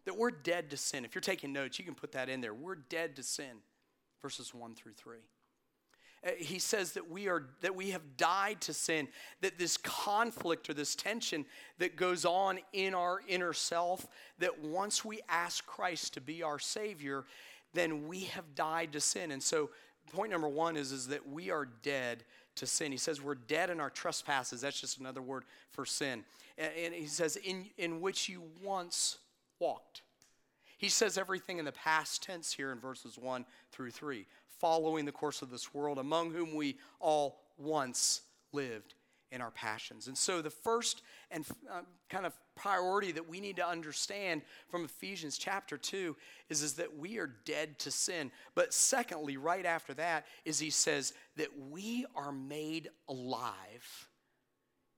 That 0.06 0.18
we're 0.18 0.32
dead 0.32 0.70
to 0.70 0.78
sin. 0.78 1.04
If 1.04 1.14
you're 1.14 1.22
taking 1.22 1.52
notes, 1.52 1.78
you 1.78 1.84
can 1.84 1.94
put 1.94 2.14
that 2.14 2.30
in 2.30 2.40
there. 2.40 2.54
We're 2.54 2.76
dead 2.76 3.18
to 3.18 3.24
sin, 3.24 3.58
verses 4.22 4.54
1 4.54 4.76
through 4.76 4.94
3. 4.94 5.18
Uh, 6.26 6.32
he 6.38 6.60
says 6.60 6.92
that 6.94 7.10
we 7.10 7.28
are 7.28 7.46
that 7.62 7.76
we 7.76 7.92
have 7.92 8.18
died 8.18 8.62
to 8.62 8.74
sin 8.74 9.08
that 9.42 9.58
this 9.58 9.78
conflict 9.78 10.70
or 10.70 10.74
this 10.74 10.96
tension 10.96 11.46
that 11.80 11.96
goes 11.96 12.26
on 12.26 12.60
in 12.74 12.94
our 12.94 13.22
inner 13.28 13.54
self 13.54 14.06
that 14.38 14.64
once 14.64 15.04
we 15.04 15.20
ask 15.30 15.66
christ 15.66 16.14
to 16.14 16.22
be 16.22 16.44
our 16.44 16.60
savior 16.60 17.26
then 17.74 18.08
we 18.08 18.22
have 18.26 18.54
died 18.54 18.92
to 18.92 19.02
sin 19.02 19.32
and 19.32 19.42
so 19.42 19.70
point 20.12 20.32
number 20.32 20.50
one 20.50 20.78
is, 20.78 20.92
is 20.92 21.08
that 21.08 21.28
we 21.28 21.50
are 21.50 21.68
dead 21.84 22.24
to 22.56 22.66
sin. 22.66 22.92
He 22.92 22.98
says 22.98 23.22
we're 23.22 23.36
dead 23.36 23.70
in 23.70 23.80
our 23.80 23.90
trespasses. 23.90 24.62
That's 24.62 24.80
just 24.80 25.00
another 25.00 25.22
word 25.22 25.44
for 25.72 25.86
sin. 25.86 26.24
And, 26.58 26.72
and 26.86 26.94
he 26.94 27.08
says, 27.08 27.38
in, 27.38 27.68
in 27.78 28.02
which 28.02 28.30
you 28.30 28.44
once 28.62 29.18
walked. 29.60 30.02
He 30.78 30.90
says 30.90 31.18
everything 31.18 31.60
in 31.60 31.66
the 31.66 31.72
past 31.72 32.24
tense 32.24 32.54
here 32.54 32.72
in 32.72 32.80
verses 32.80 33.18
1 33.18 33.46
through 33.72 33.92
3, 33.92 34.26
following 34.62 35.06
the 35.06 35.12
course 35.12 35.42
of 35.42 35.50
this 35.50 35.74
world, 35.74 35.98
among 35.98 36.32
whom 36.32 36.56
we 36.56 36.78
all 37.00 37.42
once 37.58 38.22
lived 38.54 38.94
in 39.32 39.42
our 39.42 39.52
passions. 39.52 40.08
And 40.08 40.18
so, 40.18 40.42
the 40.42 40.50
first 40.50 41.02
and 41.32 41.46
uh, 41.72 41.82
kind 42.10 42.26
of 42.26 42.34
priority 42.56 43.14
that 43.14 43.28
we 43.28 43.40
need 43.40 43.56
to 43.56 43.68
understand 43.68 44.42
from 44.70 44.86
Ephesians 44.86 45.38
chapter 45.38 45.78
2 45.78 46.16
is, 46.50 46.62
is 46.62 46.74
that 46.74 46.98
we 46.98 47.18
are 47.18 47.32
dead 47.46 47.80
to 47.80 47.92
sin. 47.92 48.30
But 48.56 48.74
secondly, 48.74 49.38
right 49.38 49.66
after 49.66 49.94
that, 49.96 50.26
is 50.46 50.60
he 50.60 50.70
says 50.70 51.14
that 51.38 51.48
we 51.72 52.06
are 52.16 52.32
made 52.32 52.90
alive 53.08 54.10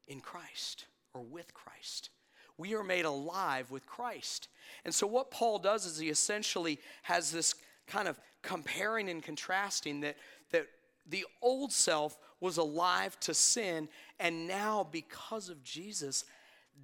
in 0.08 0.20
Christ 0.20 0.86
or 1.13 1.22
with 1.22 1.53
Christ. 1.53 2.10
We 2.58 2.75
are 2.75 2.84
made 2.84 3.05
alive 3.05 3.72
with 3.72 3.86
Christ. 3.86 4.48
And 4.84 4.93
so, 4.93 5.05
what 5.05 5.32
Paul 5.32 5.60
does 5.60 5.86
is 5.86 6.00
he 6.00 6.10
essentially 6.10 6.79
has 7.03 7.32
this 7.32 7.55
kind 7.88 8.08
of 8.08 8.20
comparing 8.42 9.10
and 9.10 9.24
contrasting 9.24 10.02
that, 10.02 10.18
that 10.52 10.68
the 11.08 11.25
old 11.42 11.72
self 11.72 12.18
was 12.40 12.58
alive 12.58 13.20
to 13.22 13.34
sin, 13.34 13.88
and 14.20 14.48
now 14.48 14.88
because 14.92 15.50
of 15.50 15.63
Jesus, 15.63 16.25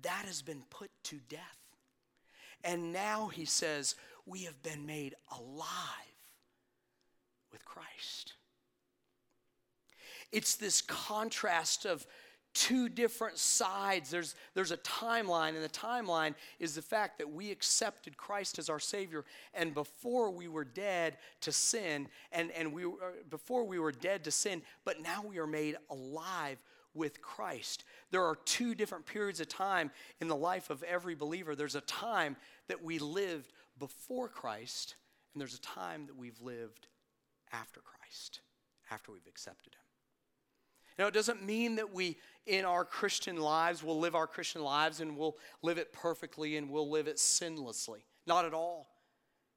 that 0.02 0.26
has 0.26 0.42
been 0.42 0.64
put 0.70 0.90
to 1.04 1.18
death. 1.30 1.42
And 2.64 2.92
now 2.92 3.28
he 3.28 3.46
says, 3.46 3.96
we 4.26 4.44
have 4.44 4.62
been 4.62 4.86
made 4.86 5.16
alive 5.32 5.66
with 7.52 7.66
Christ. 7.66 8.34
It's 10.32 10.56
this 10.56 10.82
contrast 10.82 11.86
of 11.86 12.06
two 12.54 12.90
different 12.90 13.38
sides. 13.38 14.10
There's, 14.10 14.36
there's 14.54 14.72
a 14.72 14.78
timeline, 14.78 15.56
and 15.56 15.64
the 15.64 15.70
timeline 15.70 16.36
is 16.60 16.76
the 16.76 16.82
fact 16.82 17.18
that 17.20 17.32
we 17.32 17.52
accepted 17.52 18.18
Christ 18.18 18.60
as 18.60 18.70
our 18.70 18.80
Savior, 18.80 19.26
and 19.54 19.74
before 19.74 20.32
we 20.32 20.48
were 20.48 20.66
dead 20.66 21.18
to 21.42 21.52
sin, 21.52 22.08
and, 22.32 22.52
and 22.52 22.74
we, 22.74 22.86
uh, 22.86 22.90
before 23.30 23.64
we 23.64 23.80
were 23.80 23.92
dead 23.92 24.24
to 24.26 24.32
sin, 24.32 24.62
but 24.84 25.02
now 25.02 25.24
we 25.26 25.38
are 25.38 25.48
made 25.48 25.76
alive 25.90 26.62
with 26.94 27.22
Christ. 27.22 27.84
There 28.12 28.24
are 28.24 28.36
two 28.46 28.76
different 28.76 29.06
periods 29.06 29.40
of 29.40 29.48
time 29.48 29.92
in 30.20 30.28
the 30.28 30.36
life 30.36 30.70
of 30.70 30.84
every 30.84 31.16
believer. 31.16 31.56
There's 31.56 31.76
a 31.76 31.82
time 31.82 32.36
that 32.68 32.84
we 32.84 33.00
lived 33.00 33.54
before 33.78 34.28
Christ, 34.28 34.96
and 35.34 35.42
there's 35.42 35.56
a 35.56 35.62
time 35.62 36.08
that 36.08 36.18
we've 36.18 36.42
lived 36.42 36.88
after 37.52 37.82
Christ, 37.82 38.42
after 38.92 39.12
we've 39.12 39.28
accepted 39.28 39.76
Him. 39.76 39.89
Now, 41.00 41.08
it 41.08 41.14
doesn't 41.14 41.46
mean 41.46 41.78
that 41.78 41.94
we, 41.94 42.18
in 42.46 42.66
our 42.66 42.84
Christian 42.84 43.38
lives, 43.38 43.82
will 43.82 43.98
live 43.98 44.16
our 44.16 44.28
Christian 44.28 44.62
lives 44.62 45.00
and 45.00 45.16
we'll 45.16 45.38
live 45.62 45.78
it 45.78 45.94
perfectly 45.94 46.58
and 46.58 46.70
we'll 46.70 46.90
live 46.90 47.08
it 47.08 47.16
sinlessly. 47.16 48.00
Not 48.28 48.44
at 48.44 48.54
all. 48.54 48.90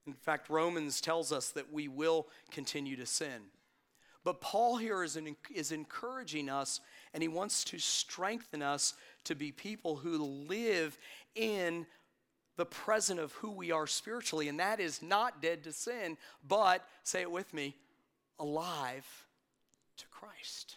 In 0.07 0.13
fact, 0.13 0.49
Romans 0.49 1.01
tells 1.01 1.33
us 1.33 1.49
that 1.51 1.73
we 1.73 1.89
will 1.89 2.29
continue 2.53 2.95
to 2.95 3.07
sin. 3.07 3.43
But 4.23 4.41
Paul 4.41 4.77
here 4.77 5.03
is, 5.03 5.17
an, 5.17 5.35
is 5.53 5.73
encouraging 5.73 6.49
us 6.49 6.79
and 7.13 7.25
he 7.25 7.29
wants 7.29 7.65
to 7.65 7.79
strengthen 7.81 8.63
us 8.63 8.95
to 9.25 9.35
be 9.35 9.51
people 9.51 9.97
who 9.97 10.19
live 10.19 10.97
in 11.35 11.87
the 12.57 12.67
present 12.67 13.19
of 13.19 13.33
who 13.33 13.51
we 13.51 13.73
are 13.73 13.89
spiritually. 13.89 14.47
And 14.47 14.61
that 14.61 14.79
is 14.79 15.03
not 15.03 15.43
dead 15.43 15.65
to 15.65 15.73
sin, 15.73 16.19
but, 16.47 16.87
say 17.03 17.23
it 17.23 17.33
with 17.33 17.53
me, 17.53 17.75
alive 18.39 19.07
to 19.97 20.07
Christ 20.07 20.77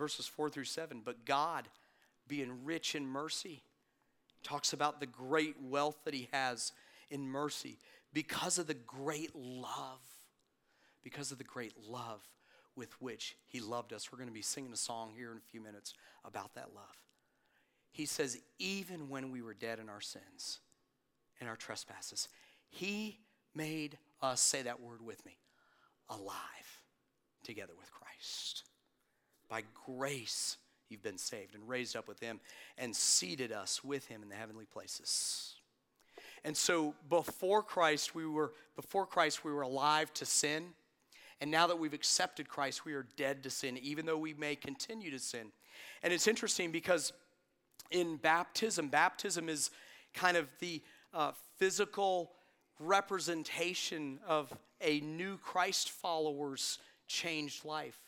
verses 0.00 0.26
4 0.26 0.48
through 0.48 0.64
7. 0.64 1.02
But 1.04 1.26
God, 1.26 1.68
being 2.26 2.64
rich 2.64 2.94
in 2.94 3.06
mercy, 3.06 3.62
talks 4.42 4.72
about 4.72 4.98
the 4.98 5.06
great 5.06 5.56
wealth 5.62 5.98
that 6.04 6.14
He 6.14 6.28
has 6.32 6.72
in 7.10 7.28
mercy 7.28 7.78
because 8.14 8.58
of 8.58 8.66
the 8.66 8.74
great 8.74 9.36
love. 9.36 10.00
Because 11.04 11.30
of 11.32 11.38
the 11.38 11.44
great 11.44 11.74
love 11.86 12.26
with 12.74 13.00
which 13.00 13.36
He 13.46 13.60
loved 13.60 13.92
us. 13.92 14.10
We're 14.10 14.18
going 14.18 14.28
to 14.28 14.34
be 14.34 14.42
singing 14.42 14.72
a 14.72 14.76
song 14.76 15.12
here 15.14 15.32
in 15.32 15.36
a 15.36 15.50
few 15.50 15.60
minutes 15.60 15.92
about 16.24 16.54
that 16.54 16.74
love. 16.74 16.96
He 17.92 18.06
says, 18.06 18.38
even 18.58 19.10
when 19.10 19.30
we 19.30 19.42
were 19.42 19.54
dead 19.54 19.78
in 19.80 19.90
our 19.90 20.00
sins 20.00 20.60
and 21.40 21.48
our 21.48 21.56
trespasses, 21.56 22.28
He 22.70 23.18
made 23.54 23.98
us, 24.22 24.40
say 24.40 24.62
that 24.62 24.80
word 24.80 25.04
with 25.04 25.24
me, 25.26 25.36
alive 26.08 26.34
together 27.44 27.72
with 27.78 27.90
Christ. 27.92 28.64
By 29.50 29.64
grace, 29.84 30.56
you've 30.88 31.02
been 31.02 31.18
saved 31.18 31.54
and 31.54 31.68
raised 31.68 31.96
up 31.96 32.08
with 32.08 32.20
him 32.20 32.40
and 32.78 32.96
seated 32.96 33.52
us 33.52 33.84
with 33.84 34.06
him 34.06 34.22
in 34.22 34.30
the 34.30 34.36
heavenly 34.36 34.64
places. 34.64 35.56
And 36.44 36.56
so 36.56 36.94
before 37.08 37.62
Christ, 37.62 38.14
we 38.14 38.26
were 38.26 38.52
before 38.76 39.04
Christ 39.04 39.44
we 39.44 39.52
were 39.52 39.62
alive 39.62 40.12
to 40.14 40.24
sin. 40.24 40.68
And 41.40 41.50
now 41.50 41.66
that 41.66 41.78
we've 41.78 41.94
accepted 41.94 42.48
Christ, 42.48 42.84
we 42.84 42.94
are 42.94 43.06
dead 43.16 43.42
to 43.42 43.50
sin, 43.50 43.78
even 43.78 44.06
though 44.06 44.18
we 44.18 44.34
may 44.34 44.56
continue 44.56 45.10
to 45.10 45.18
sin. 45.18 45.52
And 46.02 46.12
it's 46.12 46.28
interesting 46.28 46.70
because 46.70 47.12
in 47.90 48.16
baptism, 48.16 48.88
baptism 48.88 49.48
is 49.48 49.70
kind 50.14 50.36
of 50.36 50.48
the 50.60 50.82
uh, 51.12 51.32
physical 51.56 52.32
representation 52.78 54.20
of 54.26 54.52
a 54.80 55.00
new 55.00 55.38
Christ 55.38 55.90
follower's 55.90 56.78
changed 57.06 57.64
life. 57.64 57.98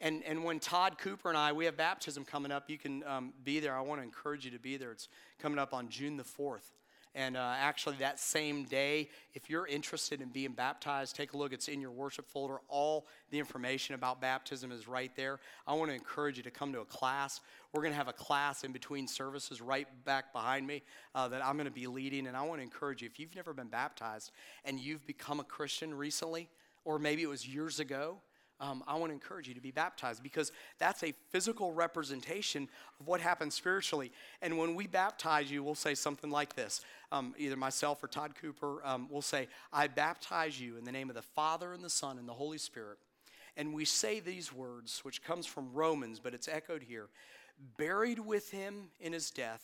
And, 0.00 0.22
and 0.24 0.44
when 0.44 0.60
Todd 0.60 0.98
Cooper 0.98 1.28
and 1.28 1.38
I, 1.38 1.52
we 1.52 1.64
have 1.64 1.76
baptism 1.76 2.24
coming 2.24 2.52
up, 2.52 2.68
you 2.68 2.76
can 2.76 3.02
um, 3.04 3.32
be 3.44 3.60
there. 3.60 3.74
I 3.74 3.80
want 3.80 4.00
to 4.00 4.04
encourage 4.04 4.44
you 4.44 4.50
to 4.50 4.58
be 4.58 4.76
there. 4.76 4.92
It's 4.92 5.08
coming 5.38 5.58
up 5.58 5.72
on 5.72 5.88
June 5.88 6.16
the 6.16 6.24
4th. 6.24 6.70
And 7.16 7.34
uh, 7.34 7.54
actually, 7.58 7.96
that 8.00 8.20
same 8.20 8.64
day, 8.64 9.08
if 9.32 9.48
you're 9.48 9.66
interested 9.66 10.20
in 10.20 10.28
being 10.28 10.52
baptized, 10.52 11.16
take 11.16 11.32
a 11.32 11.38
look. 11.38 11.54
It's 11.54 11.68
in 11.68 11.80
your 11.80 11.90
worship 11.90 12.28
folder. 12.28 12.58
All 12.68 13.06
the 13.30 13.38
information 13.38 13.94
about 13.94 14.20
baptism 14.20 14.70
is 14.70 14.86
right 14.86 15.10
there. 15.16 15.40
I 15.66 15.72
want 15.72 15.90
to 15.90 15.94
encourage 15.94 16.36
you 16.36 16.42
to 16.42 16.50
come 16.50 16.74
to 16.74 16.80
a 16.80 16.84
class. 16.84 17.40
We're 17.72 17.80
going 17.80 17.94
to 17.94 17.96
have 17.96 18.08
a 18.08 18.12
class 18.12 18.64
in 18.64 18.72
between 18.72 19.08
services 19.08 19.62
right 19.62 19.88
back 20.04 20.30
behind 20.34 20.66
me 20.66 20.82
uh, 21.14 21.26
that 21.28 21.42
I'm 21.42 21.54
going 21.56 21.64
to 21.64 21.72
be 21.72 21.86
leading. 21.86 22.26
And 22.26 22.36
I 22.36 22.42
want 22.42 22.58
to 22.58 22.62
encourage 22.62 23.00
you 23.00 23.08
if 23.10 23.18
you've 23.18 23.34
never 23.34 23.54
been 23.54 23.68
baptized 23.68 24.30
and 24.66 24.78
you've 24.78 25.06
become 25.06 25.40
a 25.40 25.44
Christian 25.44 25.94
recently, 25.94 26.50
or 26.84 26.98
maybe 26.98 27.22
it 27.22 27.28
was 27.28 27.48
years 27.48 27.80
ago, 27.80 28.18
um, 28.60 28.82
I 28.86 28.94
want 28.96 29.10
to 29.10 29.14
encourage 29.14 29.48
you 29.48 29.54
to 29.54 29.60
be 29.60 29.70
baptized 29.70 30.22
because 30.22 30.50
that's 30.78 31.02
a 31.02 31.12
physical 31.30 31.72
representation 31.72 32.68
of 33.00 33.06
what 33.06 33.20
happens 33.20 33.54
spiritually. 33.54 34.12
And 34.40 34.56
when 34.56 34.74
we 34.74 34.86
baptize 34.86 35.50
you, 35.50 35.62
we'll 35.62 35.74
say 35.74 35.94
something 35.94 36.30
like 36.30 36.54
this 36.54 36.80
um, 37.12 37.34
either 37.38 37.56
myself 37.56 38.02
or 38.02 38.08
Todd 38.08 38.32
Cooper 38.40 38.80
um, 38.84 39.08
will 39.10 39.22
say, 39.22 39.48
I 39.72 39.88
baptize 39.88 40.60
you 40.60 40.76
in 40.76 40.84
the 40.84 40.92
name 40.92 41.10
of 41.10 41.16
the 41.16 41.22
Father 41.22 41.72
and 41.72 41.84
the 41.84 41.90
Son 41.90 42.18
and 42.18 42.28
the 42.28 42.32
Holy 42.32 42.58
Spirit. 42.58 42.98
And 43.56 43.72
we 43.72 43.84
say 43.84 44.20
these 44.20 44.52
words, 44.52 45.00
which 45.02 45.22
comes 45.22 45.46
from 45.46 45.72
Romans, 45.72 46.18
but 46.18 46.34
it's 46.34 46.48
echoed 46.48 46.82
here 46.82 47.08
buried 47.78 48.18
with 48.18 48.50
him 48.50 48.88
in 49.00 49.12
his 49.12 49.30
death 49.30 49.62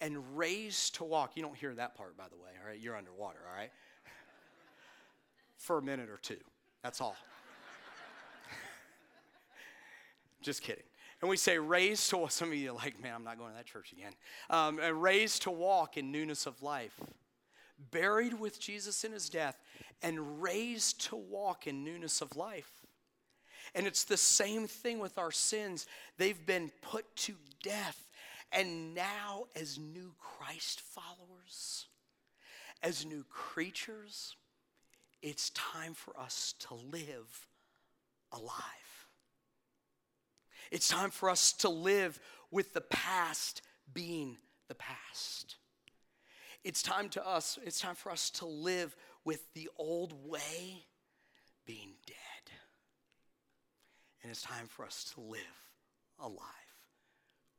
and 0.00 0.36
raised 0.36 0.94
to 0.96 1.04
walk. 1.04 1.32
You 1.36 1.42
don't 1.42 1.56
hear 1.56 1.74
that 1.74 1.94
part, 1.94 2.16
by 2.16 2.24
the 2.30 2.36
way, 2.36 2.50
all 2.60 2.68
right? 2.68 2.80
You're 2.80 2.96
underwater, 2.96 3.40
all 3.50 3.56
right? 3.56 3.70
For 5.58 5.78
a 5.78 5.82
minute 5.82 6.08
or 6.08 6.18
two. 6.18 6.38
That's 6.82 7.00
all. 7.00 7.16
Just 10.42 10.62
kidding. 10.62 10.84
And 11.20 11.28
we 11.28 11.36
say 11.36 11.58
raised 11.58 12.08
to, 12.10 12.26
some 12.30 12.48
of 12.48 12.54
you 12.54 12.70
are 12.70 12.74
like, 12.74 13.00
man, 13.02 13.14
I'm 13.14 13.24
not 13.24 13.38
going 13.38 13.50
to 13.50 13.56
that 13.56 13.66
church 13.66 13.92
again. 13.92 14.12
Um, 14.50 14.78
raised 14.78 15.42
to 15.42 15.50
walk 15.50 15.96
in 15.96 16.12
newness 16.12 16.46
of 16.46 16.62
life. 16.62 16.98
Buried 17.90 18.38
with 18.38 18.60
Jesus 18.60 19.04
in 19.04 19.12
his 19.12 19.28
death 19.28 19.60
and 20.02 20.42
raised 20.42 21.00
to 21.08 21.16
walk 21.16 21.66
in 21.66 21.84
newness 21.84 22.20
of 22.20 22.36
life. 22.36 22.70
And 23.74 23.86
it's 23.86 24.04
the 24.04 24.16
same 24.16 24.66
thing 24.66 24.98
with 24.98 25.18
our 25.18 25.30
sins. 25.30 25.86
They've 26.16 26.46
been 26.46 26.70
put 26.82 27.14
to 27.16 27.34
death. 27.62 28.08
And 28.50 28.94
now, 28.94 29.44
as 29.54 29.78
new 29.78 30.14
Christ 30.18 30.80
followers, 30.80 31.86
as 32.82 33.04
new 33.04 33.24
creatures, 33.28 34.36
it's 35.22 35.50
time 35.50 35.94
for 35.94 36.18
us 36.18 36.54
to 36.60 36.74
live 36.74 37.46
alive. 38.32 38.87
It's 40.70 40.88
time 40.88 41.10
for 41.10 41.30
us 41.30 41.52
to 41.54 41.68
live 41.68 42.18
with 42.50 42.74
the 42.74 42.80
past 42.80 43.62
being 43.92 44.36
the 44.68 44.74
past. 44.74 45.56
It's 46.64 46.82
time 46.82 47.08
to 47.10 47.26
us, 47.26 47.58
it's 47.64 47.80
time 47.80 47.94
for 47.94 48.10
us 48.10 48.30
to 48.30 48.46
live 48.46 48.94
with 49.24 49.52
the 49.54 49.68
old 49.76 50.12
way 50.28 50.84
being 51.66 51.92
dead. 52.06 52.16
And 54.22 54.30
it's 54.30 54.42
time 54.42 54.66
for 54.66 54.84
us 54.84 55.12
to 55.14 55.20
live 55.20 55.40
alive 56.18 56.40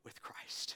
with 0.04 0.22
Christ. 0.22 0.76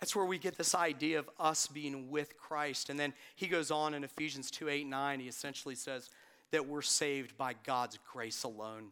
That's 0.00 0.14
where 0.14 0.24
we 0.24 0.38
get 0.38 0.56
this 0.56 0.74
idea 0.74 1.18
of 1.18 1.28
us 1.40 1.66
being 1.66 2.10
with 2.10 2.36
Christ. 2.36 2.88
And 2.88 2.98
then 2.98 3.12
he 3.34 3.48
goes 3.48 3.70
on 3.70 3.94
in 3.94 4.04
Ephesians 4.04 4.50
2 4.50 4.68
8 4.68 4.86
9, 4.86 5.20
he 5.20 5.28
essentially 5.28 5.74
says 5.74 6.10
that 6.50 6.66
we're 6.66 6.82
saved 6.82 7.36
by 7.36 7.54
God's 7.64 7.98
grace 8.12 8.44
alone. 8.44 8.90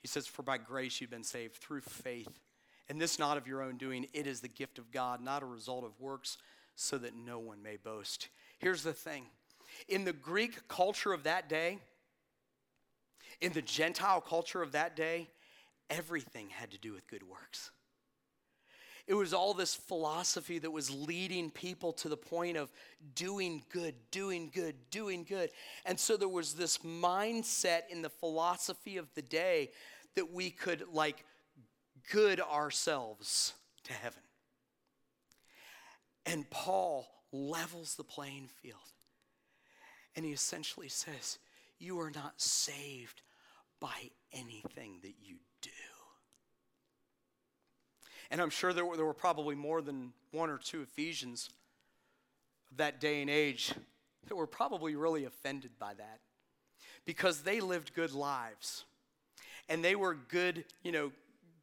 He 0.00 0.08
says, 0.08 0.26
For 0.26 0.42
by 0.42 0.58
grace 0.58 1.00
you've 1.00 1.10
been 1.10 1.24
saved 1.24 1.56
through 1.56 1.80
faith. 1.82 2.40
And 2.88 3.00
this 3.00 3.18
not 3.18 3.36
of 3.36 3.46
your 3.46 3.62
own 3.62 3.76
doing, 3.76 4.06
it 4.12 4.26
is 4.26 4.40
the 4.40 4.48
gift 4.48 4.78
of 4.78 4.90
God, 4.90 5.22
not 5.22 5.42
a 5.42 5.46
result 5.46 5.84
of 5.84 6.00
works, 6.00 6.38
so 6.74 6.96
that 6.98 7.14
no 7.14 7.38
one 7.38 7.62
may 7.62 7.76
boast. 7.76 8.28
Here's 8.58 8.82
the 8.82 8.92
thing 8.92 9.26
in 9.88 10.04
the 10.04 10.12
Greek 10.12 10.66
culture 10.68 11.12
of 11.12 11.24
that 11.24 11.48
day, 11.48 11.78
in 13.40 13.52
the 13.52 13.62
Gentile 13.62 14.20
culture 14.20 14.62
of 14.62 14.72
that 14.72 14.96
day, 14.96 15.28
everything 15.90 16.48
had 16.50 16.70
to 16.70 16.78
do 16.78 16.92
with 16.92 17.06
good 17.06 17.22
works. 17.22 17.70
It 19.08 19.14
was 19.14 19.32
all 19.32 19.54
this 19.54 19.74
philosophy 19.74 20.58
that 20.58 20.70
was 20.70 20.90
leading 20.90 21.50
people 21.50 21.94
to 21.94 22.10
the 22.10 22.16
point 22.16 22.58
of 22.58 22.70
doing 23.14 23.62
good, 23.72 23.94
doing 24.10 24.50
good, 24.54 24.74
doing 24.90 25.24
good. 25.24 25.48
And 25.86 25.98
so 25.98 26.18
there 26.18 26.28
was 26.28 26.52
this 26.52 26.78
mindset 26.78 27.88
in 27.88 28.02
the 28.02 28.10
philosophy 28.10 28.98
of 28.98 29.08
the 29.14 29.22
day 29.22 29.70
that 30.14 30.30
we 30.30 30.50
could, 30.50 30.84
like, 30.92 31.24
good 32.12 32.38
ourselves 32.38 33.54
to 33.84 33.94
heaven. 33.94 34.20
And 36.26 36.48
Paul 36.50 37.08
levels 37.32 37.94
the 37.94 38.04
playing 38.04 38.50
field. 38.60 38.92
And 40.14 40.26
he 40.26 40.32
essentially 40.32 40.90
says, 40.90 41.38
You 41.78 41.98
are 42.00 42.10
not 42.10 42.42
saved 42.42 43.22
by 43.80 44.10
anything 44.34 44.98
that 45.00 45.14
you 45.22 45.36
do. 45.62 45.70
And 48.30 48.40
I'm 48.40 48.50
sure 48.50 48.72
there 48.72 48.84
were, 48.84 48.96
there 48.96 49.06
were 49.06 49.14
probably 49.14 49.54
more 49.54 49.80
than 49.80 50.12
one 50.32 50.50
or 50.50 50.58
two 50.58 50.82
Ephesians 50.82 51.50
of 52.70 52.76
that 52.76 53.00
day 53.00 53.22
and 53.22 53.30
age 53.30 53.72
that 54.26 54.36
were 54.36 54.46
probably 54.46 54.94
really 54.94 55.24
offended 55.24 55.70
by 55.78 55.94
that 55.94 56.20
because 57.04 57.42
they 57.42 57.60
lived 57.60 57.94
good 57.94 58.12
lives. 58.12 58.84
And 59.68 59.82
they 59.82 59.94
were 59.94 60.14
good, 60.14 60.64
you 60.82 60.92
know, 60.92 61.10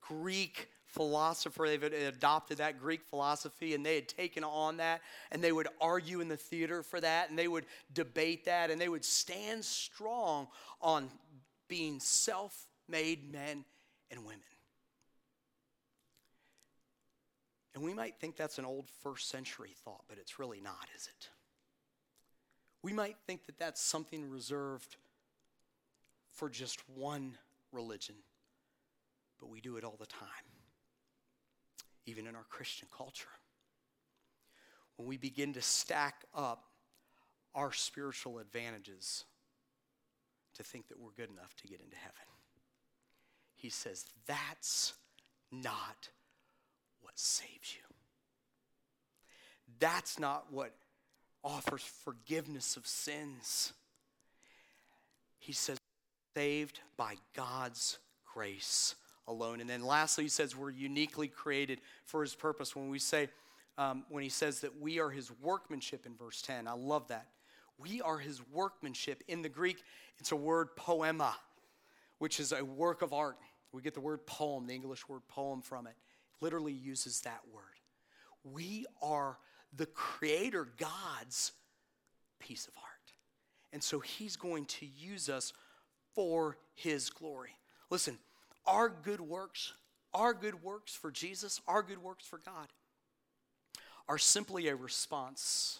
Greek 0.01 0.69
philosopher. 0.87 1.67
They've 1.67 1.83
adopted 1.83 2.57
that 2.59 2.79
Greek 2.79 3.03
philosophy 3.03 3.73
and 3.75 3.85
they 3.85 3.95
had 3.95 4.07
taken 4.07 4.43
on 4.43 4.77
that 4.77 5.01
and 5.31 5.43
they 5.43 5.51
would 5.51 5.67
argue 5.81 6.21
in 6.21 6.29
the 6.29 6.37
theater 6.37 6.81
for 6.81 7.01
that 7.01 7.29
and 7.29 7.37
they 7.37 7.47
would 7.47 7.65
debate 7.93 8.45
that 8.45 8.71
and 8.71 8.79
they 8.79 8.89
would 8.89 9.05
stand 9.05 9.63
strong 9.63 10.47
on 10.81 11.09
being 11.67 11.99
self 11.99 12.67
made 12.87 13.31
men 13.31 13.65
and 14.09 14.23
women. 14.23 14.41
And 17.75 17.83
we 17.83 17.93
might 17.93 18.15
think 18.15 18.37
that's 18.37 18.57
an 18.57 18.63
old 18.63 18.89
first 19.03 19.29
century 19.29 19.75
thought, 19.83 20.03
but 20.07 20.17
it's 20.17 20.39
really 20.39 20.61
not, 20.61 20.87
is 20.95 21.07
it? 21.07 21.29
We 22.81 22.93
might 22.93 23.17
think 23.27 23.45
that 23.47 23.59
that's 23.59 23.81
something 23.81 24.29
reserved 24.29 24.95
for 26.31 26.49
just 26.49 26.79
one 26.89 27.37
religion, 27.73 28.15
but 29.39 29.49
we 29.49 29.59
do 29.59 29.75
it 29.75 29.83
all 29.83 29.97
the 29.99 30.05
time, 30.05 30.29
even 32.05 32.27
in 32.27 32.35
our 32.35 32.45
Christian 32.49 32.87
culture. 32.95 33.27
When 34.95 35.07
we 35.09 35.17
begin 35.17 35.51
to 35.53 35.61
stack 35.61 36.23
up 36.33 36.63
our 37.53 37.73
spiritual 37.73 38.39
advantages 38.39 39.25
to 40.53 40.63
think 40.63 40.87
that 40.87 40.99
we're 40.99 41.11
good 41.11 41.29
enough 41.29 41.53
to 41.57 41.67
get 41.67 41.81
into 41.81 41.97
heaven, 41.97 42.13
he 43.53 43.69
says 43.69 44.05
that's 44.25 44.93
not 45.51 46.07
what 47.05 47.19
saves 47.19 47.75
you. 47.75 47.95
That's 49.79 50.19
not 50.19 50.51
what 50.51 50.73
offers 51.43 51.83
forgiveness 52.03 52.77
of 52.77 52.87
sins. 52.87 53.73
He 55.37 55.53
says, 55.53 55.77
saved 56.35 56.79
by 56.97 57.15
God's 57.35 57.99
grace 58.33 58.95
alone. 59.27 59.61
And 59.61 59.69
then 59.69 59.83
lastly, 59.83 60.25
he 60.25 60.29
says 60.29 60.55
we're 60.55 60.71
uniquely 60.71 61.27
created 61.27 61.79
for 62.03 62.21
his 62.21 62.33
purpose. 62.33 62.75
When 62.75 62.89
we 62.89 62.99
say, 62.99 63.29
um, 63.77 64.03
when 64.09 64.23
he 64.23 64.29
says 64.29 64.61
that 64.61 64.81
we 64.81 64.99
are 64.99 65.11
his 65.11 65.31
workmanship 65.41 66.05
in 66.07 66.15
verse 66.15 66.41
10, 66.41 66.67
I 66.67 66.73
love 66.73 67.07
that. 67.09 67.27
We 67.77 68.01
are 68.01 68.17
his 68.17 68.41
workmanship. 68.51 69.23
In 69.27 69.43
the 69.43 69.49
Greek, 69.49 69.83
it's 70.17 70.31
a 70.31 70.35
word 70.35 70.75
poema, 70.75 71.35
which 72.17 72.39
is 72.39 72.51
a 72.51 72.65
work 72.65 73.01
of 73.01 73.13
art. 73.13 73.37
We 73.71 73.81
get 73.81 73.93
the 73.93 74.01
word 74.01 74.25
poem, 74.25 74.65
the 74.65 74.73
English 74.73 75.07
word 75.07 75.21
poem 75.27 75.61
from 75.61 75.85
it 75.85 75.93
literally 76.41 76.73
uses 76.73 77.21
that 77.21 77.41
word. 77.53 77.63
We 78.43 78.85
are 79.01 79.37
the 79.75 79.85
Creator 79.87 80.69
God's 80.77 81.51
piece 82.39 82.67
of 82.67 82.73
art. 82.77 82.85
And 83.73 83.83
so 83.83 83.99
He's 83.99 84.35
going 84.35 84.65
to 84.65 84.85
use 84.85 85.29
us 85.29 85.53
for 86.13 86.57
His 86.75 87.09
glory. 87.09 87.55
Listen, 87.89 88.17
our 88.65 88.89
good 88.89 89.21
works, 89.21 89.73
our 90.13 90.33
good 90.33 90.63
works 90.63 90.93
for 90.93 91.11
Jesus, 91.11 91.61
our 91.67 91.83
good 91.83 92.01
works 92.01 92.25
for 92.25 92.39
God, 92.39 92.67
are 94.07 94.17
simply 94.17 94.67
a 94.67 94.75
response 94.75 95.79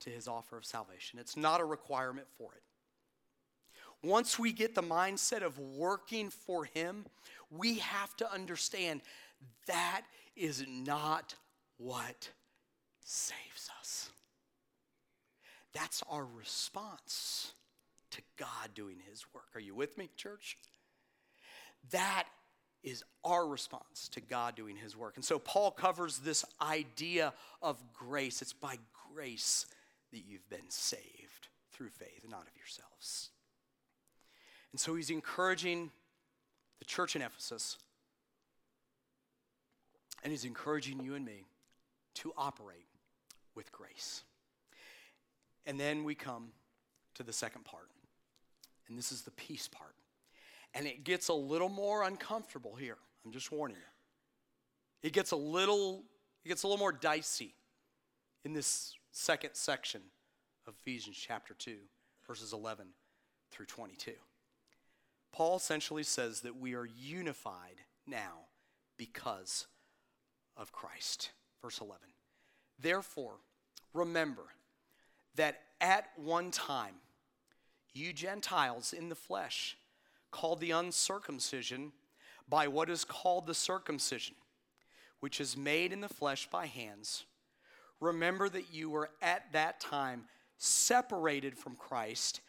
to 0.00 0.10
His 0.10 0.28
offer 0.28 0.56
of 0.56 0.64
salvation. 0.64 1.18
It's 1.18 1.36
not 1.36 1.60
a 1.60 1.64
requirement 1.64 2.26
for 2.36 2.50
it. 2.54 2.62
Once 4.06 4.36
we 4.36 4.52
get 4.52 4.74
the 4.74 4.82
mindset 4.82 5.42
of 5.42 5.58
working 5.58 6.28
for 6.28 6.64
Him, 6.64 7.06
we 7.50 7.78
have 7.78 8.16
to 8.16 8.30
understand 8.32 9.00
that 9.66 10.02
is 10.36 10.64
not 10.68 11.34
what 11.78 12.30
saves 13.04 13.70
us. 13.80 14.10
That's 15.72 16.02
our 16.10 16.24
response 16.24 17.52
to 18.12 18.22
God 18.38 18.74
doing 18.74 18.98
His 19.10 19.24
work. 19.34 19.48
Are 19.54 19.60
you 19.60 19.74
with 19.74 19.96
me, 19.96 20.10
church? 20.16 20.56
That 21.90 22.24
is 22.82 23.02
our 23.24 23.46
response 23.46 24.08
to 24.12 24.20
God 24.20 24.54
doing 24.54 24.76
His 24.76 24.96
work. 24.96 25.16
And 25.16 25.24
so 25.24 25.38
Paul 25.38 25.70
covers 25.70 26.18
this 26.18 26.44
idea 26.60 27.32
of 27.62 27.82
grace. 27.92 28.42
It's 28.42 28.52
by 28.52 28.76
grace 29.14 29.66
that 30.12 30.24
you've 30.26 30.48
been 30.50 30.68
saved 30.68 31.48
through 31.72 31.90
faith, 31.90 32.26
not 32.28 32.42
of 32.42 32.56
yourselves. 32.56 33.30
And 34.72 34.80
so 34.80 34.94
he's 34.94 35.10
encouraging 35.10 35.90
the 36.78 36.84
church 36.84 37.14
in 37.16 37.22
Ephesus 37.22 37.78
and 40.22 40.30
He's 40.30 40.44
encouraging 40.44 41.00
you 41.00 41.14
and 41.14 41.24
me 41.24 41.46
to 42.14 42.32
operate 42.36 42.86
with 43.54 43.72
grace. 43.72 44.22
And 45.66 45.78
then 45.78 46.04
we 46.04 46.14
come 46.14 46.48
to 47.14 47.22
the 47.22 47.32
second 47.32 47.64
part, 47.64 47.88
and 48.88 48.98
this 48.98 49.12
is 49.12 49.22
the 49.22 49.30
peace 49.32 49.68
part. 49.68 49.94
And 50.74 50.86
it 50.86 51.04
gets 51.04 51.28
a 51.28 51.34
little 51.34 51.68
more 51.68 52.02
uncomfortable 52.02 52.74
here. 52.74 52.96
I'm 53.24 53.32
just 53.32 53.52
warning 53.52 53.76
you. 53.76 55.08
It 55.08 55.12
gets 55.12 55.32
a 55.32 55.36
little, 55.36 56.02
it 56.44 56.48
gets 56.48 56.62
a 56.62 56.66
little 56.66 56.78
more 56.78 56.92
dicey 56.92 57.54
in 58.44 58.52
this 58.52 58.94
second 59.10 59.50
section 59.52 60.00
of 60.66 60.74
Ephesians 60.80 61.16
chapter 61.16 61.54
2, 61.54 61.76
verses 62.26 62.52
11 62.52 62.86
through 63.50 63.66
22. 63.66 64.12
Paul 65.32 65.56
essentially 65.56 66.02
says 66.02 66.40
that 66.40 66.58
we 66.58 66.74
are 66.74 66.86
unified 66.86 67.80
now 68.06 68.46
because 68.96 69.66
of 70.56 70.72
Christ. 70.72 71.30
Verse 71.60 71.80
11. 71.80 71.98
Therefore, 72.78 73.34
remember 73.94 74.42
that 75.36 75.60
at 75.80 76.06
one 76.16 76.50
time, 76.50 76.94
you 77.94 78.12
Gentiles 78.12 78.92
in 78.92 79.08
the 79.08 79.14
flesh, 79.14 79.76
called 80.30 80.60
the 80.60 80.70
uncircumcision 80.70 81.92
by 82.48 82.66
what 82.66 82.90
is 82.90 83.04
called 83.04 83.46
the 83.46 83.54
circumcision, 83.54 84.34
which 85.20 85.40
is 85.40 85.56
made 85.56 85.92
in 85.92 86.00
the 86.00 86.08
flesh 86.08 86.48
by 86.50 86.66
hands, 86.66 87.24
remember 88.00 88.48
that 88.48 88.72
you 88.72 88.90
were 88.90 89.10
at 89.20 89.52
that 89.52 89.78
time 89.78 90.24
separated 90.58 91.56
from 91.56 91.76
Christ, 91.76 92.40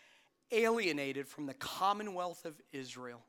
alienated 0.51 1.27
from 1.27 1.45
the 1.45 1.53
commonwealth 1.53 2.45
of 2.45 2.55
Israel, 2.71 3.21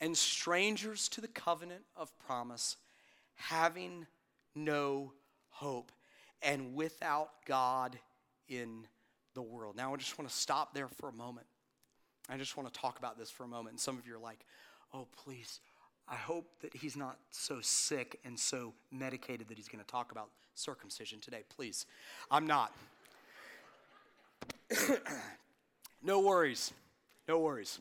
and 0.00 0.16
strangers 0.16 1.08
to 1.10 1.20
the 1.20 1.28
covenant 1.28 1.82
of 1.96 2.16
promise 2.18 2.76
having 3.40 4.06
no 4.54 5.12
hope 5.48 5.92
and 6.42 6.74
without 6.74 7.30
God 7.46 7.98
in 8.48 8.86
the 9.34 9.42
world. 9.42 9.76
Now, 9.76 9.92
I 9.92 9.96
just 9.96 10.18
want 10.18 10.30
to 10.30 10.36
stop 10.36 10.74
there 10.74 10.88
for 10.88 11.08
a 11.08 11.12
moment. 11.12 11.46
I 12.28 12.36
just 12.36 12.56
want 12.56 12.72
to 12.72 12.80
talk 12.80 12.98
about 12.98 13.18
this 13.18 13.30
for 13.30 13.44
a 13.44 13.48
moment. 13.48 13.70
And 13.70 13.80
some 13.80 13.98
of 13.98 14.06
you 14.06 14.14
are 14.14 14.20
like, 14.20 14.40
oh, 14.94 15.06
please, 15.24 15.60
I 16.08 16.16
hope 16.16 16.46
that 16.60 16.74
he's 16.74 16.96
not 16.96 17.18
so 17.30 17.60
sick 17.60 18.20
and 18.24 18.38
so 18.38 18.74
medicated 18.90 19.48
that 19.48 19.56
he's 19.56 19.68
going 19.68 19.84
to 19.84 19.90
talk 19.90 20.12
about 20.12 20.28
circumcision 20.54 21.20
today. 21.20 21.44
Please, 21.54 21.86
I'm 22.30 22.46
not. 22.46 22.74
no 26.02 26.20
worries. 26.20 26.72
No 27.28 27.38
worries. 27.38 27.80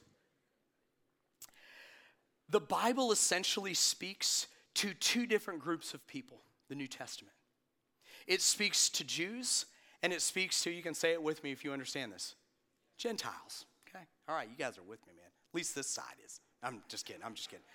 The 2.49 2.59
Bible 2.59 3.11
essentially 3.11 3.73
speaks 3.73 4.47
to 4.75 4.93
two 4.93 5.25
different 5.25 5.59
groups 5.59 5.93
of 5.93 6.05
people, 6.07 6.41
the 6.69 6.75
New 6.75 6.87
Testament. 6.87 7.33
It 8.27 8.41
speaks 8.41 8.89
to 8.89 9.03
Jews 9.03 9.65
and 10.01 10.13
it 10.13 10.21
speaks 10.21 10.61
to, 10.63 10.71
you 10.71 10.81
can 10.81 10.93
say 10.93 11.13
it 11.13 11.21
with 11.21 11.43
me 11.43 11.51
if 11.51 11.63
you 11.63 11.73
understand 11.73 12.11
this, 12.13 12.35
Gentiles. 12.97 13.65
Okay? 13.87 14.03
All 14.27 14.35
right, 14.35 14.47
you 14.49 14.55
guys 14.55 14.77
are 14.77 14.83
with 14.83 15.05
me, 15.07 15.13
man. 15.15 15.25
At 15.25 15.55
least 15.55 15.75
this 15.75 15.87
side 15.87 16.03
is. 16.25 16.39
I'm 16.61 16.81
just 16.87 17.05
kidding. 17.05 17.23
I'm 17.23 17.33
just 17.33 17.49
kidding. 17.49 17.65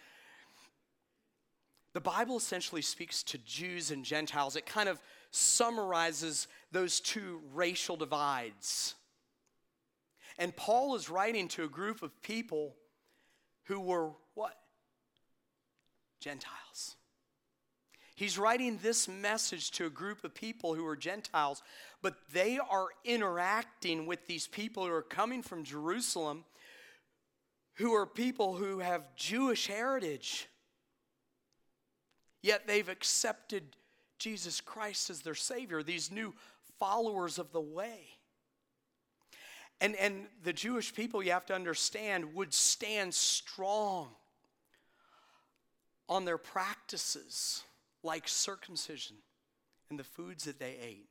The 1.92 2.00
Bible 2.00 2.36
essentially 2.36 2.82
speaks 2.82 3.22
to 3.24 3.38
Jews 3.38 3.90
and 3.90 4.04
Gentiles. 4.04 4.56
It 4.56 4.66
kind 4.66 4.88
of 4.88 5.00
summarizes 5.30 6.48
those 6.72 7.00
two 7.00 7.40
racial 7.54 7.96
divides. 7.96 8.94
And 10.38 10.54
Paul 10.56 10.96
is 10.96 11.08
writing 11.08 11.46
to 11.48 11.64
a 11.64 11.68
group 11.68 12.02
of 12.02 12.20
people 12.22 12.74
who 13.64 13.80
were? 13.80 14.10
Gentiles. 16.24 16.96
He's 18.14 18.38
writing 18.38 18.78
this 18.82 19.06
message 19.08 19.72
to 19.72 19.84
a 19.84 19.90
group 19.90 20.24
of 20.24 20.34
people 20.34 20.74
who 20.74 20.86
are 20.86 20.96
Gentiles, 20.96 21.62
but 22.00 22.14
they 22.32 22.58
are 22.58 22.86
interacting 23.04 24.06
with 24.06 24.26
these 24.26 24.46
people 24.46 24.86
who 24.86 24.92
are 24.92 25.02
coming 25.02 25.42
from 25.42 25.64
Jerusalem, 25.64 26.44
who 27.74 27.92
are 27.92 28.06
people 28.06 28.54
who 28.54 28.78
have 28.78 29.14
Jewish 29.16 29.66
heritage. 29.66 30.48
Yet 32.40 32.66
they've 32.66 32.88
accepted 32.88 33.64
Jesus 34.18 34.62
Christ 34.62 35.10
as 35.10 35.20
their 35.20 35.34
Savior, 35.34 35.82
these 35.82 36.10
new 36.10 36.32
followers 36.78 37.38
of 37.38 37.52
the 37.52 37.60
way. 37.60 38.00
And, 39.78 39.94
and 39.96 40.26
the 40.42 40.54
Jewish 40.54 40.94
people, 40.94 41.22
you 41.22 41.32
have 41.32 41.46
to 41.46 41.54
understand, 41.54 42.34
would 42.34 42.54
stand 42.54 43.12
strong 43.12 44.08
on 46.08 46.24
their 46.24 46.38
practices 46.38 47.62
like 48.02 48.28
circumcision 48.28 49.16
and 49.90 49.98
the 49.98 50.04
foods 50.04 50.44
that 50.44 50.58
they 50.58 50.76
ate. 50.82 51.08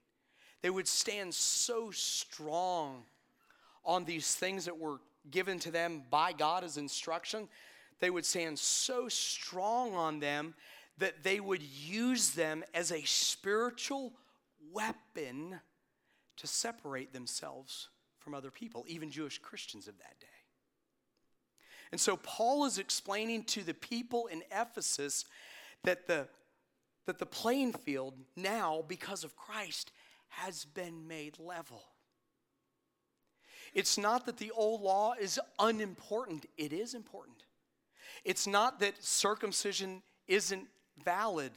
They 0.62 0.70
would 0.70 0.88
stand 0.88 1.34
so 1.34 1.92
strong 1.92 3.04
on 3.86 4.06
these 4.06 4.36
things 4.36 4.66
that 4.66 4.78
were 4.78 5.00
given 5.30 5.60
to 5.60 5.72
them 5.72 6.04
by 6.10 6.32
God 6.32 6.64
as 6.64 6.78
instruction. 6.78 7.50
They 8.00 8.10
would 8.10 8.26
stand 8.26 8.60
so 8.60 9.10
strong 9.10 9.94
on 9.94 10.20
them 10.20 10.54
that 11.00 11.24
they 11.24 11.40
would 11.40 11.64
use 11.64 12.32
them 12.32 12.64
as 12.74 12.92
a 12.92 13.02
spiritual 13.04 14.14
weapon 14.72 15.60
to 16.38 16.48
separate 16.48 17.14
themselves 17.14 17.90
from 18.20 18.34
other 18.34 18.52
people, 18.52 18.86
even 18.88 19.12
Jewish 19.12 19.38
Christians 19.40 19.88
of 19.88 19.98
that 19.98 20.20
day. 20.20 20.28
And 21.94 22.02
so 22.02 22.18
Paul 22.18 22.66
is 22.66 22.80
explaining 22.80 23.44
to 23.44 23.62
the 23.62 23.76
people 23.76 24.26
in 24.26 24.42
Ephesus 24.52 25.26
that 25.84 26.08
the, 26.08 26.28
that 27.06 27.20
the 27.20 27.28
playing 27.28 27.74
field 27.74 28.16
now, 28.36 28.84
because 28.88 29.24
of 29.24 29.36
Christ, 29.36 29.92
has 30.30 30.66
been 30.66 31.08
made 31.08 31.38
level. 31.38 31.84
It's 33.76 33.96
not 33.96 34.26
that 34.26 34.38
the 34.38 34.50
old 34.56 34.82
law 34.82 35.14
is 35.22 35.40
unimportant, 35.60 36.48
it 36.58 36.74
is 36.74 36.96
important. 36.96 37.44
It's 38.26 38.48
not 38.48 38.80
that 38.80 39.04
circumcision 39.04 40.02
isn't 40.28 40.70
valid. 41.06 41.52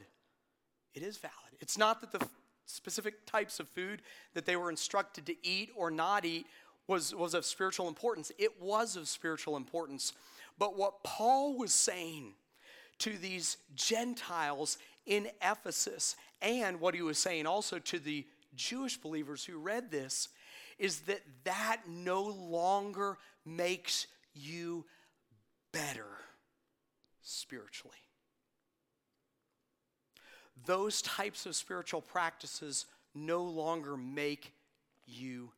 It 0.93 1.01
is 1.01 1.17
valid. 1.17 1.33
It's 1.59 1.79
not 1.79 1.99
that 2.01 2.11
the 2.11 2.27
specific 2.67 3.25
types 3.25 3.59
of 3.59 3.67
food 3.69 4.03
that 4.35 4.45
they 4.45 4.55
were 4.55 4.69
instructed 4.69 5.25
to 5.25 5.35
eat 5.41 5.71
or 5.75 5.89
not 5.89 6.25
eat 6.25 6.45
was, 6.87 7.13
was 7.13 7.33
of 7.33 7.45
spiritual 7.45 7.87
importance. 7.87 8.31
It 8.37 8.61
was 8.61 8.95
of 8.95 9.07
spiritual 9.07 9.57
importance. 9.57 10.13
But 10.57 10.77
what 10.77 11.03
Paul 11.03 11.57
was 11.57 11.73
saying 11.73 12.33
to 12.99 13.17
these 13.17 13.57
Gentiles 13.75 14.77
in 15.05 15.27
Ephesus, 15.41 16.15
and 16.41 16.79
what 16.79 16.95
he 16.95 17.01
was 17.01 17.17
saying 17.17 17.45
also 17.45 17.79
to 17.79 17.99
the 17.99 18.25
Jewish 18.55 18.97
believers 18.97 19.45
who 19.45 19.57
read 19.57 19.91
this, 19.91 20.29
is 20.79 21.01
that 21.01 21.21
that 21.43 21.81
no 21.87 22.23
longer 22.23 23.17
makes 23.45 24.07
you 24.33 24.85
better 25.71 26.05
spiritually 27.21 27.97
those 30.65 31.01
types 31.01 31.45
of 31.45 31.55
spiritual 31.55 32.01
practices 32.01 32.85
no 33.13 33.43
longer 33.43 33.97
make 33.97 34.53
you 35.05 35.51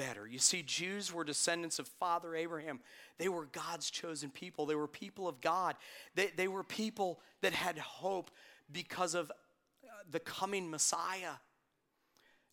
better. 0.00 0.26
You 0.26 0.38
see, 0.38 0.62
Jews 0.62 1.12
were 1.12 1.24
descendants 1.24 1.78
of 1.78 1.86
Father 1.86 2.34
Abraham. 2.34 2.80
They 3.18 3.28
were 3.28 3.46
God's 3.52 3.90
chosen 3.90 4.30
people. 4.30 4.64
They 4.64 4.74
were 4.74 4.88
people 4.88 5.28
of 5.28 5.40
God. 5.40 5.76
They, 6.14 6.30
they 6.34 6.48
were 6.48 6.64
people 6.64 7.20
that 7.42 7.52
had 7.52 7.76
hope 7.78 8.30
because 8.72 9.14
of 9.14 9.30
uh, 9.30 9.88
the 10.10 10.20
coming 10.20 10.70
Messiah. 10.70 11.32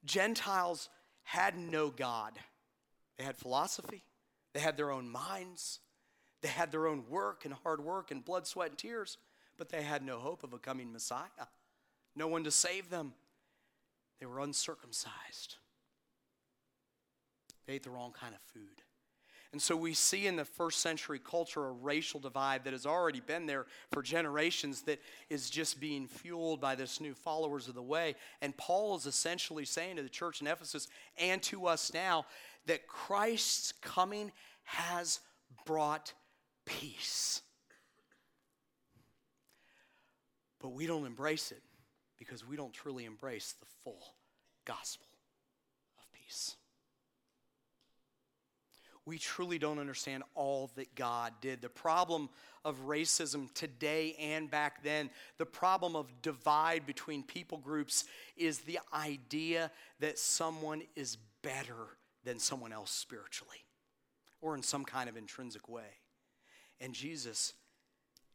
Gentiles 0.04 0.90
had 1.24 1.58
no 1.58 1.90
God. 1.90 2.34
They 3.18 3.24
had 3.24 3.38
philosophy, 3.38 4.04
they 4.54 4.60
had 4.60 4.78
their 4.78 4.92
own 4.92 5.10
minds, 5.10 5.80
they 6.42 6.50
had 6.50 6.72
their 6.72 6.86
own 6.86 7.06
work 7.10 7.46
and 7.46 7.54
hard 7.64 7.84
work 7.84 8.12
and 8.12 8.24
blood, 8.24 8.46
sweat, 8.46 8.70
and 8.70 8.78
tears 8.78 9.18
but 9.58 9.70
they 9.70 9.82
had 9.82 10.04
no 10.04 10.20
hope 10.20 10.44
of 10.44 10.54
a 10.54 10.60
coming 10.60 10.94
Messiah, 10.94 11.48
no 12.16 12.28
one 12.28 12.44
to 12.44 12.52
save 12.52 12.90
them. 12.90 13.14
They 14.20 14.26
were 14.26 14.40
uncircumcised. 14.40 15.58
They 17.68 17.74
ate 17.74 17.84
the 17.84 17.90
wrong 17.90 18.14
kind 18.18 18.34
of 18.34 18.42
food. 18.42 18.82
And 19.54 19.62
so 19.62 19.76
we 19.76 19.94
see 19.94 20.28
in 20.28 20.36
the 20.36 20.46
first 20.46 20.80
century 20.82 21.20
culture 21.20 21.66
a 21.66 21.72
racial 21.72 22.20
divide 22.20 22.66
that 22.66 22.74
has 22.74 22.86
already 22.86 23.22
been 23.22 23.46
there 23.46 23.66
for 23.92 24.02
generations 24.02 24.82
that 24.84 25.00
is 25.30 25.50
just 25.50 25.80
being 25.80 26.08
fueled 26.08 26.60
by 26.60 26.76
this 26.76 27.00
new 27.00 27.14
followers 27.14 27.68
of 27.68 27.76
the 27.76 27.82
way. 27.82 28.16
And 28.42 28.56
Paul 28.58 28.96
is 28.98 29.06
essentially 29.06 29.64
saying 29.64 29.96
to 29.96 30.04
the 30.04 30.10
church 30.10 30.42
in 30.42 30.48
Ephesus 30.48 30.88
and 31.18 31.42
to 31.44 31.66
us 31.66 31.94
now 31.94 32.26
that 32.66 32.88
Christ's 32.88 33.72
coming 33.72 34.32
has 34.64 35.22
brought 35.66 36.14
peace. 36.66 37.42
But 40.60 40.70
we 40.74 40.88
don't 40.88 41.06
embrace 41.06 41.52
it 41.52 41.62
because 42.20 42.46
we 42.46 42.58
don't 42.58 42.74
truly 42.74 43.06
embrace 43.06 43.56
the 43.60 43.68
full 43.84 44.16
gospel 44.66 45.08
of 46.00 46.12
peace. 46.12 46.58
We 49.08 49.18
truly 49.18 49.58
don't 49.58 49.80
understand 49.80 50.24
all 50.36 50.70
that 50.76 50.94
God 50.94 51.32
did. 51.40 51.62
The 51.62 51.70
problem 51.70 52.30
of 52.66 52.86
racism 52.86 53.52
today 53.54 54.16
and 54.20 54.52
back 54.52 54.84
then, 54.84 55.10
the 55.38 55.46
problem 55.46 55.96
of 55.96 56.22
divide 56.22 56.86
between 56.86 57.24
people 57.24 57.58
groups 57.58 58.04
is 58.36 58.60
the 58.60 58.80
idea 58.94 59.72
that 60.02 60.20
someone 60.20 60.82
is 60.96 61.18
better 61.42 61.98
than 62.26 62.38
someone 62.38 62.74
else 62.74 62.92
spiritually 62.92 63.64
or 64.42 64.56
in 64.56 64.62
some 64.62 64.84
kind 64.84 65.08
of 65.08 65.16
intrinsic 65.16 65.70
way. 65.70 66.02
And 66.82 66.94
Jesus 66.94 67.54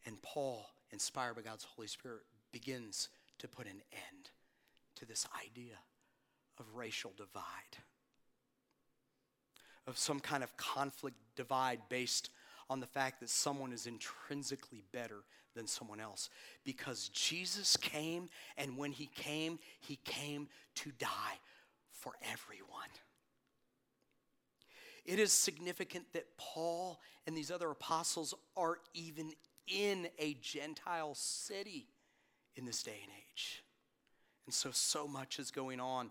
and 0.07 0.21
Paul 0.23 0.67
inspired 0.93 1.35
by 1.35 1.43
God's 1.43 1.65
Holy 1.65 1.89
Spirit, 1.89 2.23
begins 2.53 3.09
to 3.39 3.49
put 3.49 3.67
an 3.67 3.83
end 3.93 4.31
to 4.97 5.07
this 5.07 5.27
idea 5.45 5.77
of 6.59 6.67
racial 6.75 7.13
divide, 7.17 7.79
of 9.87 9.99
some 9.99 10.21
kind 10.21 10.43
of 10.43 10.57
conflict 10.57 11.17
divide 11.37 11.81
based 11.89 12.31
on 12.71 12.81
the 12.81 12.87
fact 12.87 13.21
that 13.21 13.31
someone 13.31 13.73
is 13.73 13.87
intrinsically 13.87 14.83
better 14.93 15.25
than 15.55 15.67
someone 15.67 16.01
else. 16.01 16.31
Because 16.65 17.09
Jesus 17.09 17.77
came, 17.77 18.29
and 18.57 18.77
when 18.77 18.93
he 18.93 19.07
came, 19.07 19.59
he 19.81 19.97
came 20.05 20.49
to 20.77 20.91
die 20.99 21.39
for 21.91 22.13
everyone. 22.23 22.89
It 25.05 25.19
is 25.19 25.33
significant 25.33 26.13
that 26.13 26.37
Paul 26.39 27.01
and 27.27 27.37
these 27.37 27.51
other 27.51 27.71
apostles 27.71 28.35
are 28.57 28.79
even 28.95 29.33
in 29.67 30.09
a 30.19 30.35
Gentile 30.41 31.15
city 31.15 31.89
in 32.57 32.65
this 32.65 32.83
day 32.83 33.01
and 33.03 33.13
age. 33.31 33.65
And 34.47 34.55
so, 34.55 34.71
so 34.73 35.07
much 35.09 35.39
is 35.39 35.51
going 35.51 35.81
on 35.81 36.11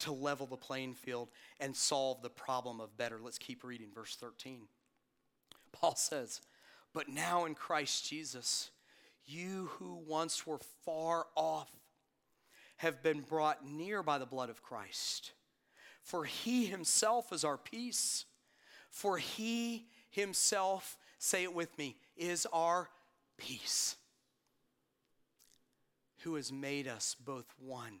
to 0.00 0.12
level 0.12 0.46
the 0.46 0.56
playing 0.56 0.94
field 0.94 1.28
and 1.60 1.74
solve 1.74 2.22
the 2.22 2.30
problem 2.30 2.80
of 2.80 2.96
better. 2.96 3.18
Let's 3.22 3.38
keep 3.38 3.64
reading 3.64 3.88
verse 3.94 4.16
13. 4.16 4.62
Paul 5.72 5.96
says, 5.96 6.40
But 6.94 7.08
now 7.08 7.44
in 7.44 7.54
Christ 7.54 8.08
Jesus, 8.08 8.70
you 9.24 9.70
who 9.78 10.00
once 10.06 10.46
were 10.46 10.60
far 10.84 11.26
off 11.34 11.70
have 12.78 13.02
been 13.02 13.20
brought 13.20 13.66
near 13.66 14.02
by 14.02 14.18
the 14.18 14.26
blood 14.26 14.50
of 14.50 14.62
Christ. 14.62 15.32
For 16.02 16.24
he 16.24 16.66
himself 16.66 17.32
is 17.32 17.44
our 17.44 17.58
peace. 17.58 18.24
For 18.90 19.18
he 19.18 19.86
himself, 20.10 20.96
say 21.18 21.42
it 21.42 21.54
with 21.54 21.76
me, 21.76 21.96
is 22.16 22.46
our 22.52 22.88
peace. 23.36 23.96
Who 26.22 26.36
has 26.36 26.50
made 26.50 26.88
us 26.88 27.14
both 27.14 27.46
one 27.58 28.00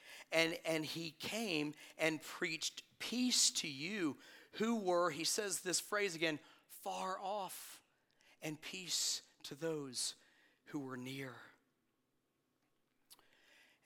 And, 0.31 0.57
and 0.65 0.85
he 0.85 1.13
came 1.19 1.73
and 1.97 2.21
preached 2.21 2.83
peace 2.99 3.51
to 3.51 3.67
you 3.67 4.17
who 4.53 4.75
were, 4.75 5.09
he 5.09 5.23
says 5.23 5.59
this 5.59 5.79
phrase 5.79 6.15
again, 6.15 6.39
far 6.83 7.17
off, 7.21 7.79
and 8.41 8.59
peace 8.61 9.21
to 9.43 9.55
those 9.55 10.15
who 10.65 10.79
were 10.79 10.97
near. 10.97 11.31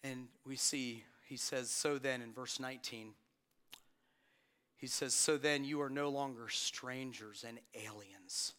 And 0.03 0.27
we 0.45 0.55
see, 0.55 1.03
he 1.27 1.37
says, 1.37 1.71
so 1.71 1.97
then 1.97 2.21
in 2.21 2.31
verse 2.31 2.59
19, 2.59 3.13
he 4.77 4.87
says, 4.87 5.13
So 5.13 5.37
then 5.37 5.63
you 5.63 5.81
are 5.81 5.89
no 5.89 6.09
longer 6.09 6.47
strangers 6.49 7.43
and 7.47 7.59
aliens, 7.73 8.53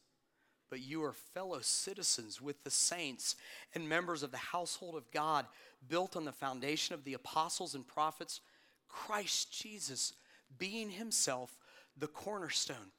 but 0.70 0.81
you 0.81 1.05
are 1.05 1.12
fellow 1.12 1.61
citizens 1.61 2.40
with 2.40 2.64
the 2.64 2.70
saints 2.70 3.37
and 3.75 3.88
members 3.88 4.22
of 4.22 4.33
the 4.33 4.37
household 4.37 4.96
of 4.96 5.11
God, 5.12 5.46
built 5.88 6.16
on 6.16 6.25
the 6.25 6.33
foundation 6.33 6.94
of 6.94 7.05
the 7.05 7.14
apostles 7.14 7.75
and 7.75 7.87
prophets, 7.87 8.40
Christ 8.88 9.53
Jesus 9.53 10.12
being 10.59 10.90
himself 10.90 11.57
the 11.96 12.07
cornerstone. 12.07 12.92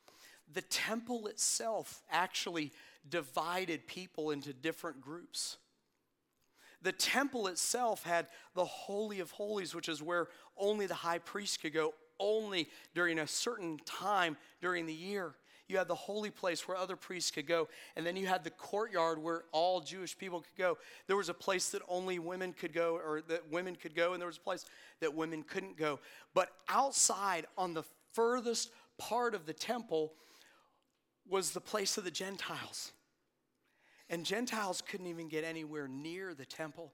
The 0.54 0.62
temple 0.62 1.28
itself 1.28 2.02
actually 2.10 2.72
divided 3.10 3.88
people 3.88 4.32
into 4.32 4.54
different 4.54 5.02
groups. 5.02 5.58
The 6.82 6.92
temple 6.92 7.48
itself 7.48 8.04
had 8.04 8.28
the 8.54 8.66
Holy 8.66 9.20
of 9.20 9.32
Holies, 9.32 9.74
which 9.74 9.90
is 9.90 10.02
where 10.02 10.28
only 10.58 10.86
the 10.86 10.94
high 10.94 11.20
priest 11.20 11.62
could 11.62 11.74
go, 11.74 11.94
only 12.20 12.70
during 12.94 13.20
a 13.20 13.28
certain 13.28 13.80
time 13.86 14.38
during 14.62 14.86
the 14.86 14.94
year. 14.94 15.36
You 15.68 15.78
had 15.78 15.88
the 15.88 15.96
holy 15.96 16.30
place 16.30 16.68
where 16.68 16.78
other 16.78 16.96
priests 16.96 17.30
could 17.32 17.46
go, 17.46 17.68
and 17.96 18.06
then 18.06 18.16
you 18.16 18.26
had 18.28 18.44
the 18.44 18.50
courtyard 18.50 19.22
where 19.22 19.44
all 19.52 19.82
Jewish 19.82 20.18
people 20.18 20.40
could 20.40 20.58
go. 20.58 20.78
There 21.08 21.18
was 21.18 21.30
a 21.30 21.34
place 21.34 21.70
that 21.70 21.82
only 21.90 22.20
women 22.20 22.54
could 22.54 22.74
go, 22.74 22.96
or 22.96 23.22
that 23.28 23.52
women 23.52 23.76
could 23.76 23.96
go, 23.96 24.14
and 24.14 24.22
there 24.22 24.28
was 24.28 24.38
a 24.38 24.42
place 24.42 24.66
that 25.02 25.14
women 25.14 25.44
couldn't 25.44 25.78
go. 25.78 26.00
But 26.34 26.50
outside, 26.70 27.48
on 27.58 27.74
the 27.74 27.84
furthest 28.14 28.72
part 28.98 29.36
of 29.36 29.46
the 29.46 29.54
temple, 29.54 30.14
was 31.30 31.52
the 31.52 31.62
place 31.62 31.98
of 31.98 32.06
the 32.06 32.12
Gentiles. 32.12 32.94
And 34.10 34.26
Gentiles 34.26 34.82
couldn't 34.82 35.08
even 35.08 35.28
get 35.28 35.44
anywhere 35.44 35.90
near 35.90 36.34
the 36.34 36.46
temple. 36.46 36.94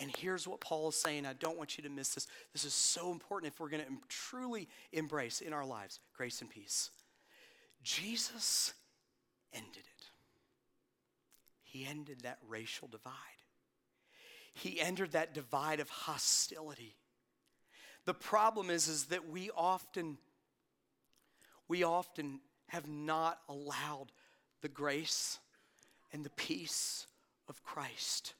And 0.00 0.14
here's 0.16 0.46
what 0.46 0.60
Paul 0.60 0.88
is 0.88 0.96
saying. 0.96 1.26
I 1.26 1.34
don't 1.34 1.56
want 1.56 1.76
you 1.76 1.84
to 1.84 1.90
miss 1.90 2.14
this. 2.14 2.26
This 2.52 2.64
is 2.64 2.74
so 2.74 3.12
important 3.12 3.52
if 3.52 3.60
we're 3.60 3.68
going 3.68 3.84
to 3.84 3.92
truly 4.08 4.68
embrace 4.92 5.40
in 5.40 5.52
our 5.52 5.64
lives 5.64 6.00
grace 6.16 6.40
and 6.40 6.50
peace. 6.50 6.90
Jesus 7.82 8.74
ended 9.52 9.76
it. 9.76 10.04
He 11.62 11.86
ended 11.86 12.20
that 12.22 12.38
racial 12.48 12.88
divide. 12.88 13.12
He 14.54 14.80
ended 14.80 15.12
that 15.12 15.34
divide 15.34 15.80
of 15.80 15.88
hostility. 15.88 16.96
The 18.04 18.14
problem 18.14 18.70
is, 18.70 18.88
is 18.88 19.04
that 19.06 19.28
we 19.28 19.50
often, 19.56 20.18
we 21.68 21.84
often 21.84 22.40
have 22.68 22.88
not 22.88 23.38
allowed 23.48 24.12
the 24.62 24.68
grace 24.68 25.38
and 26.12 26.24
the 26.24 26.30
peace 26.30 27.06
of 27.48 27.62
Christ 27.62 28.34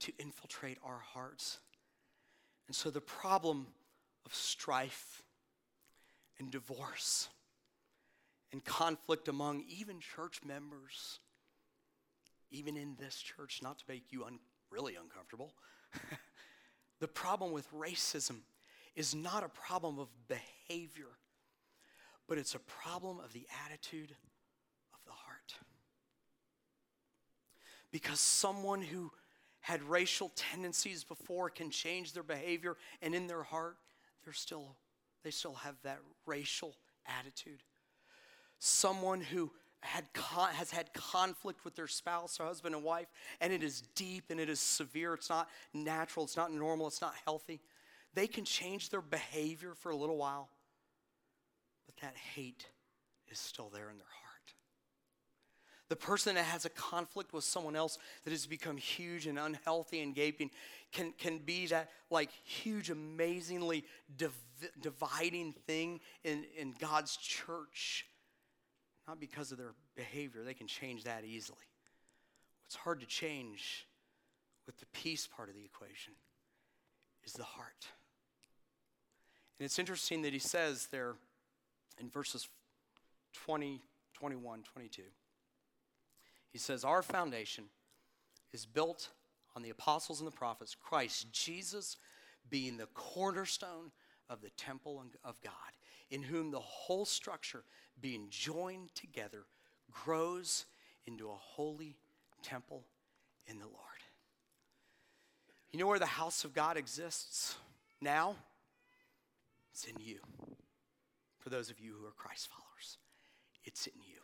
to 0.00 0.12
infiltrate 0.18 0.78
our 0.84 1.02
hearts. 1.12 1.58
And 2.66 2.74
so 2.74 2.90
the 2.90 3.00
problem 3.00 3.66
of 4.24 4.34
strife 4.34 5.22
and 6.38 6.50
divorce 6.50 7.28
and 8.54 8.64
conflict 8.64 9.26
among 9.26 9.64
even 9.68 9.98
church 9.98 10.38
members, 10.46 11.18
even 12.52 12.76
in 12.76 12.94
this 13.00 13.16
church, 13.16 13.58
not 13.60 13.80
to 13.80 13.84
make 13.88 14.12
you 14.12 14.22
un- 14.22 14.38
really 14.70 14.94
uncomfortable, 14.94 15.52
the 17.00 17.08
problem 17.08 17.50
with 17.50 17.68
racism 17.72 18.36
is 18.94 19.12
not 19.12 19.42
a 19.42 19.48
problem 19.48 19.98
of 19.98 20.06
behavior, 20.28 21.18
but 22.28 22.38
it's 22.38 22.54
a 22.54 22.60
problem 22.60 23.18
of 23.18 23.32
the 23.32 23.44
attitude 23.66 24.12
of 24.92 25.00
the 25.04 25.10
heart. 25.10 25.54
because 27.90 28.20
someone 28.20 28.82
who 28.82 29.10
had 29.62 29.82
racial 29.82 30.30
tendencies 30.36 31.02
before 31.02 31.50
can 31.50 31.70
change 31.70 32.12
their 32.12 32.22
behavior 32.22 32.76
and 33.02 33.16
in 33.16 33.26
their 33.26 33.42
heart 33.42 33.76
they're 34.22 34.32
still 34.32 34.76
they 35.22 35.30
still 35.30 35.54
have 35.54 35.76
that 35.82 35.98
racial 36.26 36.74
attitude 37.06 37.62
someone 38.64 39.20
who 39.20 39.50
had 39.80 40.04
con- 40.14 40.52
has 40.54 40.70
had 40.70 40.92
conflict 40.94 41.64
with 41.64 41.76
their 41.76 41.86
spouse 41.86 42.40
or 42.40 42.46
husband 42.46 42.74
and 42.74 42.82
wife 42.82 43.08
and 43.42 43.52
it 43.52 43.62
is 43.62 43.82
deep 43.94 44.24
and 44.30 44.40
it 44.40 44.48
is 44.48 44.58
severe. 44.58 45.12
It's 45.12 45.28
not 45.28 45.48
natural. 45.74 46.24
It's 46.24 46.36
not 46.36 46.50
normal. 46.50 46.86
It's 46.86 47.02
not 47.02 47.14
healthy. 47.26 47.60
They 48.14 48.26
can 48.26 48.44
change 48.44 48.88
their 48.88 49.02
behavior 49.02 49.74
for 49.74 49.90
a 49.90 49.96
little 49.96 50.16
while 50.16 50.48
but 51.84 51.96
that 51.98 52.16
hate 52.16 52.66
is 53.30 53.38
still 53.38 53.68
there 53.68 53.90
in 53.90 53.98
their 53.98 54.06
heart. 54.06 54.54
The 55.90 55.96
person 55.96 56.36
that 56.36 56.46
has 56.46 56.64
a 56.64 56.70
conflict 56.70 57.34
with 57.34 57.44
someone 57.44 57.76
else 57.76 57.98
that 58.24 58.30
has 58.30 58.46
become 58.46 58.78
huge 58.78 59.26
and 59.26 59.38
unhealthy 59.38 60.00
and 60.00 60.14
gaping 60.14 60.50
can, 60.90 61.12
can 61.18 61.38
be 61.38 61.66
that 61.66 61.90
like 62.10 62.30
huge, 62.42 62.88
amazingly 62.88 63.84
div- 64.16 64.32
dividing 64.80 65.52
thing 65.66 66.00
in, 66.24 66.46
in 66.56 66.74
God's 66.80 67.18
church. 67.18 68.06
Not 69.06 69.20
because 69.20 69.52
of 69.52 69.58
their 69.58 69.74
behavior, 69.96 70.42
they 70.42 70.54
can 70.54 70.66
change 70.66 71.04
that 71.04 71.24
easily. 71.24 71.58
What's 72.62 72.76
hard 72.76 73.00
to 73.00 73.06
change 73.06 73.86
with 74.66 74.78
the 74.78 74.86
peace 74.86 75.26
part 75.26 75.48
of 75.48 75.54
the 75.54 75.64
equation 75.64 76.14
is 77.24 77.34
the 77.34 77.44
heart. 77.44 77.88
And 79.58 79.66
it's 79.66 79.78
interesting 79.78 80.22
that 80.22 80.32
he 80.32 80.38
says 80.38 80.88
there 80.90 81.14
in 82.00 82.08
verses 82.08 82.48
20, 83.34 83.82
21, 84.14 84.62
22. 84.62 85.02
He 86.50 86.58
says, 86.58 86.84
Our 86.84 87.02
foundation 87.02 87.64
is 88.52 88.64
built 88.64 89.10
on 89.54 89.62
the 89.62 89.70
apostles 89.70 90.20
and 90.20 90.26
the 90.26 90.32
prophets, 90.32 90.74
Christ 90.74 91.30
Jesus 91.32 91.96
being 92.50 92.76
the 92.76 92.86
cornerstone 92.94 93.90
of 94.28 94.40
the 94.40 94.50
temple 94.50 95.02
of 95.24 95.40
God, 95.40 95.52
in 96.10 96.22
whom 96.22 96.50
the 96.50 96.60
whole 96.60 97.04
structure, 97.04 97.64
being 98.00 98.26
joined 98.30 98.94
together, 98.94 99.44
grows 99.90 100.66
into 101.06 101.28
a 101.28 101.36
holy 101.36 101.96
temple 102.42 102.84
in 103.46 103.58
the 103.58 103.66
Lord. 103.66 103.78
You 105.72 105.78
know 105.78 105.86
where 105.86 105.98
the 105.98 106.06
house 106.06 106.44
of 106.44 106.54
God 106.54 106.76
exists 106.76 107.56
now? 108.00 108.36
It's 109.72 109.84
in 109.84 109.96
you. 110.00 110.20
For 111.38 111.50
those 111.50 111.68
of 111.68 111.80
you 111.80 111.94
who 111.98 112.06
are 112.06 112.12
Christ 112.12 112.48
followers, 112.48 112.98
it's 113.64 113.86
in 113.86 114.00
you. 114.06 114.20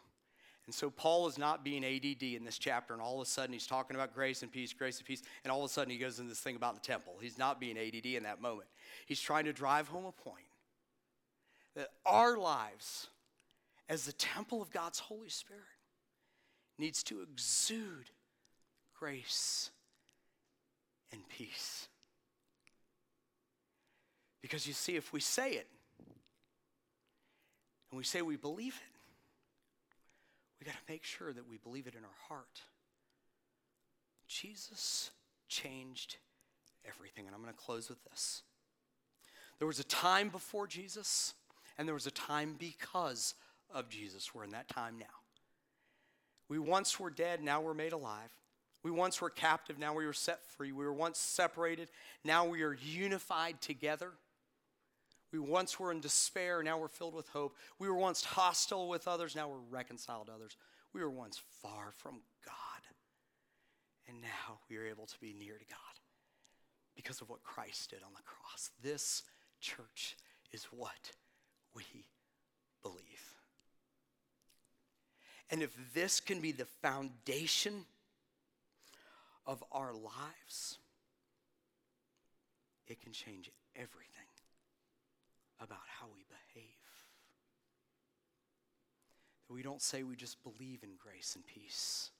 And 0.66 0.74
so 0.74 0.88
Paul 0.88 1.26
is 1.26 1.36
not 1.36 1.64
being 1.64 1.84
ADD 1.84 2.22
in 2.22 2.44
this 2.44 2.56
chapter, 2.56 2.92
and 2.92 3.02
all 3.02 3.20
of 3.20 3.26
a 3.26 3.28
sudden 3.28 3.52
he's 3.52 3.66
talking 3.66 3.96
about 3.96 4.14
grace 4.14 4.42
and 4.42 4.52
peace, 4.52 4.72
grace 4.72 4.98
and 4.98 5.06
peace, 5.06 5.22
and 5.42 5.50
all 5.50 5.64
of 5.64 5.68
a 5.68 5.72
sudden 5.72 5.90
he 5.90 5.98
goes 5.98 6.20
into 6.20 6.28
this 6.28 6.38
thing 6.38 6.54
about 6.54 6.74
the 6.74 6.80
temple. 6.80 7.14
He's 7.20 7.38
not 7.38 7.58
being 7.58 7.76
ADD 7.76 8.06
in 8.06 8.22
that 8.22 8.40
moment. 8.40 8.68
He's 9.06 9.20
trying 9.20 9.46
to 9.46 9.52
drive 9.52 9.88
home 9.88 10.04
a 10.04 10.12
point 10.12 10.44
that 11.74 11.88
our 12.06 12.38
lives, 12.38 13.08
as 13.90 14.06
the 14.06 14.12
temple 14.12 14.62
of 14.62 14.70
God's 14.70 15.00
Holy 15.00 15.28
Spirit, 15.28 15.64
needs 16.78 17.02
to 17.02 17.20
exude 17.20 18.08
grace 18.98 19.70
and 21.12 21.20
peace. 21.28 21.88
Because 24.40 24.66
you 24.66 24.72
see, 24.72 24.96
if 24.96 25.12
we 25.12 25.20
say 25.20 25.50
it, 25.52 25.66
and 27.90 27.98
we 27.98 28.04
say 28.04 28.22
we 28.22 28.36
believe 28.36 28.74
it, 28.74 29.00
we 30.60 30.66
got 30.66 30.74
to 30.74 30.92
make 30.92 31.02
sure 31.02 31.32
that 31.32 31.48
we 31.48 31.58
believe 31.58 31.86
it 31.86 31.94
in 31.94 32.04
our 32.04 32.28
heart. 32.28 32.60
Jesus 34.28 35.10
changed 35.48 36.16
everything. 36.86 37.26
And 37.26 37.34
I'm 37.34 37.42
going 37.42 37.52
to 37.52 37.58
close 37.58 37.88
with 37.88 38.02
this. 38.04 38.42
There 39.58 39.66
was 39.66 39.80
a 39.80 39.84
time 39.84 40.28
before 40.28 40.66
Jesus, 40.66 41.34
and 41.76 41.88
there 41.88 41.94
was 41.94 42.06
a 42.06 42.12
time 42.12 42.54
because 42.58 43.34
of 43.74 43.88
Jesus. 43.88 44.34
We're 44.34 44.44
in 44.44 44.50
that 44.50 44.68
time 44.68 44.98
now. 44.98 45.06
We 46.48 46.58
once 46.58 46.98
were 46.98 47.10
dead, 47.10 47.42
now 47.42 47.60
we're 47.60 47.74
made 47.74 47.92
alive. 47.92 48.30
We 48.82 48.90
once 48.90 49.20
were 49.20 49.30
captive, 49.30 49.78
now 49.78 49.94
we 49.94 50.06
were 50.06 50.12
set 50.12 50.44
free. 50.44 50.72
We 50.72 50.84
were 50.84 50.92
once 50.92 51.18
separated, 51.18 51.90
now 52.24 52.46
we 52.46 52.62
are 52.62 52.74
unified 52.74 53.60
together. 53.60 54.10
We 55.32 55.38
once 55.38 55.78
were 55.78 55.92
in 55.92 56.00
despair, 56.00 56.62
now 56.62 56.78
we're 56.78 56.88
filled 56.88 57.14
with 57.14 57.28
hope. 57.28 57.56
We 57.78 57.88
were 57.88 57.94
once 57.94 58.24
hostile 58.24 58.88
with 58.88 59.06
others, 59.06 59.36
now 59.36 59.48
we're 59.48 59.58
reconciled 59.70 60.26
to 60.26 60.32
others. 60.32 60.56
We 60.92 61.02
were 61.02 61.10
once 61.10 61.40
far 61.62 61.92
from 61.92 62.14
God, 62.44 62.82
and 64.08 64.20
now 64.20 64.58
we 64.68 64.76
are 64.76 64.86
able 64.86 65.06
to 65.06 65.20
be 65.20 65.32
near 65.32 65.54
to 65.54 65.64
God 65.66 65.76
because 66.96 67.20
of 67.20 67.28
what 67.28 67.44
Christ 67.44 67.90
did 67.90 68.02
on 68.02 68.12
the 68.16 68.22
cross. 68.22 68.70
This 68.82 69.22
church 69.60 70.16
is 70.52 70.64
what 70.64 71.12
we 71.76 71.84
And 75.50 75.62
if 75.62 75.76
this 75.94 76.20
can 76.20 76.40
be 76.40 76.52
the 76.52 76.66
foundation 76.82 77.84
of 79.46 79.64
our 79.72 79.92
lives, 79.92 80.78
it 82.86 83.00
can 83.00 83.12
change 83.12 83.50
everything 83.74 84.06
about 85.60 85.80
how 85.98 86.06
we 86.14 86.24
behave. 86.28 86.66
We 89.48 89.62
don't 89.62 89.82
say 89.82 90.04
we 90.04 90.14
just 90.14 90.42
believe 90.44 90.84
in 90.84 90.90
grace 90.96 91.34
and 91.34 91.44
peace, 91.44 92.10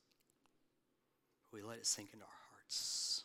we 1.53 1.63
let 1.63 1.79
it 1.79 1.87
sink 1.87 2.11
into 2.13 2.25
our 2.25 2.31
hearts. 2.51 3.25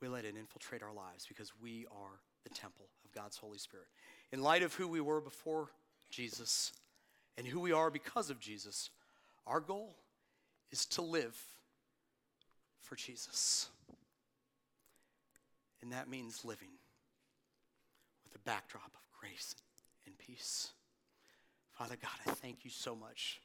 We 0.00 0.06
let 0.06 0.24
it 0.24 0.36
infiltrate 0.36 0.82
our 0.82 0.92
lives 0.92 1.26
because 1.26 1.52
we 1.60 1.86
are 1.90 2.20
the 2.44 2.50
temple 2.50 2.86
of 3.04 3.12
God's 3.12 3.36
Holy 3.36 3.58
Spirit. 3.58 3.86
In 4.30 4.42
light 4.42 4.62
of 4.62 4.74
who 4.74 4.86
we 4.86 5.00
were 5.00 5.20
before 5.20 5.70
Jesus 6.10 6.72
and 7.38 7.46
who 7.46 7.60
we 7.60 7.72
are 7.72 7.88
because 7.88 8.30
of 8.30 8.40
Jesus, 8.40 8.90
our 9.46 9.60
goal 9.60 9.94
is 10.72 10.84
to 10.86 11.02
live 11.02 11.38
for 12.80 12.96
Jesus. 12.96 13.68
And 15.80 15.92
that 15.92 16.10
means 16.10 16.44
living 16.44 16.72
with 18.24 18.34
a 18.34 18.40
backdrop 18.40 18.90
of 18.92 19.20
grace 19.20 19.54
and 20.04 20.18
peace. 20.18 20.72
Father 21.70 21.96
God, 22.02 22.10
I 22.26 22.32
thank 22.32 22.64
you 22.64 22.70
so 22.70 22.96
much 22.96 23.40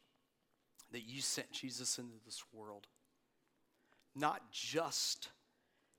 that 0.92 1.04
you 1.08 1.22
sent 1.22 1.52
Jesus 1.52 2.00
into 2.00 2.16
this 2.26 2.42
world, 2.52 2.88
not 4.16 4.42
just 4.52 5.30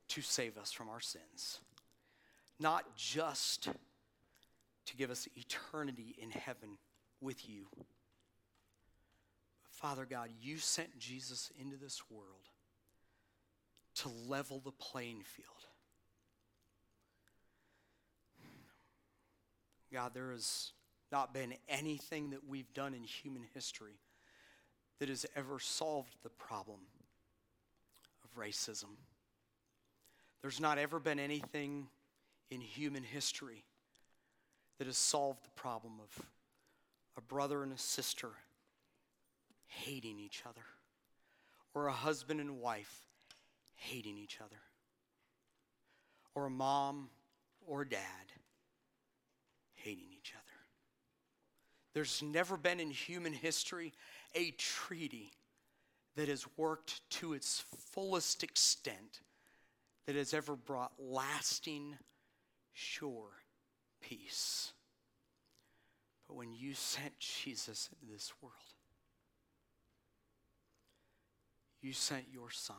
to 0.09 0.21
save 0.21 0.59
us 0.59 0.73
from 0.73 0.89
our 0.89 1.01
sins, 1.01 1.61
not 2.59 2.97
just 2.97 3.69
to 4.87 4.97
give 4.97 5.13
us 5.13 5.29
eternity 5.37 6.17
in 6.21 6.31
heaven 6.31 6.71
with 7.25 7.49
you. 7.49 7.67
Father 9.71 10.07
God, 10.09 10.29
you 10.41 10.59
sent 10.59 10.99
Jesus 10.99 11.51
into 11.59 11.77
this 11.77 12.03
world 12.11 12.49
to 13.97 14.09
level 14.29 14.61
the 14.65 14.73
playing 14.73 15.23
field. 15.23 15.49
God, 19.93 20.13
there 20.15 20.33
has 20.33 20.73
not 21.13 21.33
been 21.33 21.55
anything 21.69 22.31
that 22.31 22.49
we've 22.49 22.73
done 22.75 22.95
in 22.95 23.05
human 23.05 23.45
history 23.55 24.01
that 24.99 25.09
has 25.09 25.25
ever 25.37 25.59
solved 25.61 26.17
the 26.23 26.31
problem 26.31 26.81
of 28.25 28.41
racism. 28.41 28.97
There's 30.43 30.61
not 30.61 30.79
ever 30.79 30.99
been 30.99 31.21
anything 31.21 31.87
in 32.51 32.61
human 32.61 33.05
history 33.05 33.65
that 34.79 34.87
has 34.87 34.97
solved 34.97 35.45
the 35.45 35.51
problem 35.51 35.93
of 36.03 36.27
a 37.17 37.21
brother 37.21 37.63
and 37.63 37.73
a 37.73 37.79
sister 37.79 38.31
hating 39.67 40.19
each 40.19 40.43
other, 40.49 40.65
or 41.75 41.87
a 41.87 41.93
husband 41.93 42.41
and 42.41 42.61
wife 42.61 43.07
hating 43.75 44.17
each 44.19 44.39
other, 44.41 44.61
or 46.35 46.47
a 46.47 46.51
mom 46.51 47.09
or 47.67 47.85
dad 47.85 48.01
hating 49.75 50.09
each 50.17 50.33
other. 50.35 50.43
There's 51.93 52.23
never 52.23 52.57
been 52.57 52.81
in 52.81 52.91
human 52.91 53.33
history 53.33 53.93
a 54.35 54.51
treaty 54.53 55.33
that 56.17 56.29
has 56.29 56.45
worked 56.57 57.09
to 57.11 57.33
its 57.33 57.65
fullest 57.93 58.43
extent 58.43 59.21
that 60.07 60.17
has 60.17 60.35
ever 60.35 60.57
brought 60.57 60.93
lasting, 60.99 61.97
sure 62.73 63.31
peace. 64.01 64.73
But 66.35 66.39
when 66.39 66.55
you 66.55 66.75
sent 66.75 67.17
Jesus 67.21 67.89
into 67.93 68.13
this 68.13 68.33
world, 68.43 68.55
you 71.81 71.93
sent 71.93 72.25
your 72.33 72.51
Son 72.51 72.77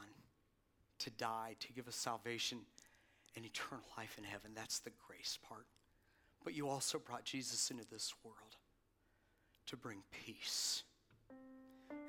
to 0.99 1.09
die, 1.11 1.55
to 1.61 1.71
give 1.71 1.87
us 1.87 1.95
salvation 1.95 2.59
and 3.33 3.45
eternal 3.45 3.85
life 3.97 4.17
in 4.17 4.25
heaven. 4.25 4.51
That's 4.53 4.79
the 4.79 4.91
grace 5.07 5.39
part. 5.47 5.67
But 6.43 6.53
you 6.53 6.67
also 6.67 6.99
brought 6.99 7.23
Jesus 7.23 7.71
into 7.71 7.85
this 7.89 8.13
world 8.25 8.57
to 9.67 9.77
bring 9.77 9.99
peace. 10.25 10.83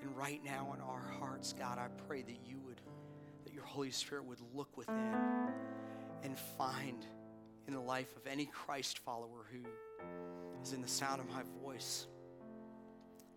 And 0.03 0.17
right 0.17 0.45
now 0.45 0.73
in 0.75 0.81
our 0.81 1.15
hearts, 1.21 1.53
God, 1.53 1.79
I 1.79 1.87
pray 2.09 2.23
that 2.23 2.41
you 2.45 2.59
would, 2.65 2.81
that 3.45 3.55
your 3.55 3.65
Holy 3.65 3.93
Spirit 3.93 4.25
would 4.25 4.41
look 4.53 4.77
within 4.77 5.15
and 6.25 6.37
find 6.59 7.07
in 7.69 7.75
the 7.75 7.81
life 7.81 8.17
of 8.17 8.27
any 8.27 8.47
Christ 8.47 8.99
follower 8.99 9.47
who 9.53 9.61
is 10.63 10.73
in 10.73 10.83
the 10.83 10.89
sound 10.89 11.21
of 11.21 11.29
my 11.29 11.43
voice, 11.63 12.07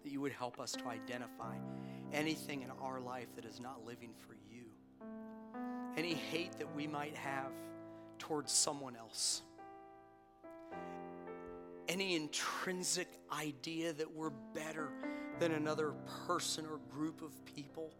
that 0.03 0.11
you 0.11 0.21
would 0.21 0.31
help 0.31 0.59
us 0.59 0.71
to 0.73 0.87
identify 0.87 1.55
anything 2.11 2.61
in 2.61 2.71
our 2.81 2.99
life 2.99 3.27
that 3.35 3.45
is 3.45 3.59
not 3.59 3.85
living 3.85 4.11
for 4.27 4.35
you, 4.49 4.65
any 5.97 6.13
hate 6.13 6.53
that 6.57 6.75
we 6.75 6.87
might 6.87 7.15
have 7.15 7.51
towards 8.17 8.51
someone 8.51 8.95
else, 8.95 9.43
any 11.87 12.15
intrinsic 12.15 13.07
idea 13.31 13.93
that 13.93 14.11
we're 14.11 14.31
better 14.53 14.89
than 15.39 15.53
another 15.53 15.93
person 16.27 16.65
or 16.65 16.79
group 16.91 17.21
of 17.21 17.33
people. 17.45 17.91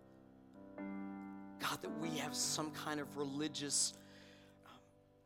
God, 1.60 1.82
that 1.82 2.00
we 2.00 2.18
have 2.18 2.36
some 2.36 2.72
kind 2.72 3.00
of 3.00 3.18
religious 3.18 3.94
um, 4.66 4.74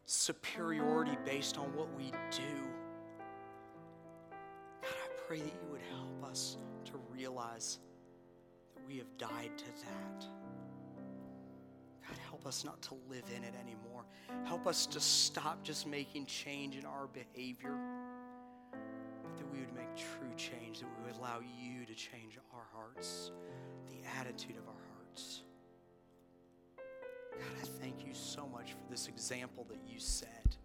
superiority 0.05 1.17
based 1.25 1.57
on 1.57 1.75
what 1.75 1.87
we 1.95 2.11
do. 2.31 2.72
Pray 5.33 5.41
that 5.41 5.53
you 5.63 5.71
would 5.71 5.81
help 5.89 6.29
us 6.29 6.57
to 6.85 6.91
realize 7.11 7.79
that 8.75 8.87
we 8.87 8.99
have 8.99 9.17
died 9.17 9.49
to 9.57 9.65
that. 9.65 10.25
God, 12.07 12.17
help 12.29 12.45
us 12.45 12.63
not 12.63 12.79
to 12.83 12.93
live 13.09 13.23
in 13.35 13.43
it 13.43 13.55
anymore. 13.59 14.05
Help 14.45 14.67
us 14.67 14.85
to 14.85 14.99
stop 14.99 15.63
just 15.63 15.87
making 15.87 16.27
change 16.27 16.77
in 16.77 16.85
our 16.85 17.07
behavior, 17.07 17.75
but 19.23 19.35
that 19.35 19.51
we 19.51 19.61
would 19.61 19.73
make 19.73 19.95
true 19.95 20.29
change, 20.37 20.81
that 20.81 20.87
we 20.99 21.07
would 21.07 21.17
allow 21.17 21.39
you 21.39 21.83
to 21.87 21.95
change 21.95 22.37
our 22.53 22.67
hearts, 22.71 23.31
the 23.87 24.07
attitude 24.19 24.57
of 24.57 24.67
our 24.67 24.83
hearts. 24.99 25.41
God, 26.77 27.57
I 27.59 27.65
thank 27.81 28.05
you 28.05 28.13
so 28.13 28.45
much 28.45 28.73
for 28.73 28.91
this 28.91 29.07
example 29.07 29.65
that 29.67 29.79
you 29.91 29.99
set, 29.99 30.55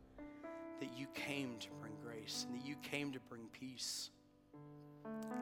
that 0.78 0.90
you 0.94 1.06
came 1.14 1.56
to 1.60 1.68
bring 1.80 1.94
grace 2.04 2.44
and 2.46 2.60
that 2.60 2.66
you 2.66 2.76
came 2.82 3.12
to 3.12 3.20
bring 3.30 3.46
peace. 3.50 4.10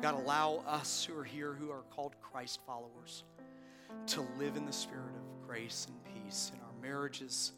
God, 0.03 0.15
allow 0.15 0.63
us 0.67 1.05
who 1.05 1.19
are 1.19 1.25
here, 1.25 1.53
who 1.53 1.71
are 1.71 1.83
called 1.91 2.15
Christ 2.21 2.61
followers, 2.67 3.25
to 4.09 4.21
live 4.39 4.57
in 4.57 4.67
the 4.67 4.73
spirit 4.73 5.15
of 5.17 5.47
grace 5.47 5.87
and 5.89 6.15
peace 6.15 6.53
in 6.55 6.61
our 6.61 6.73
marriages, 6.83 7.53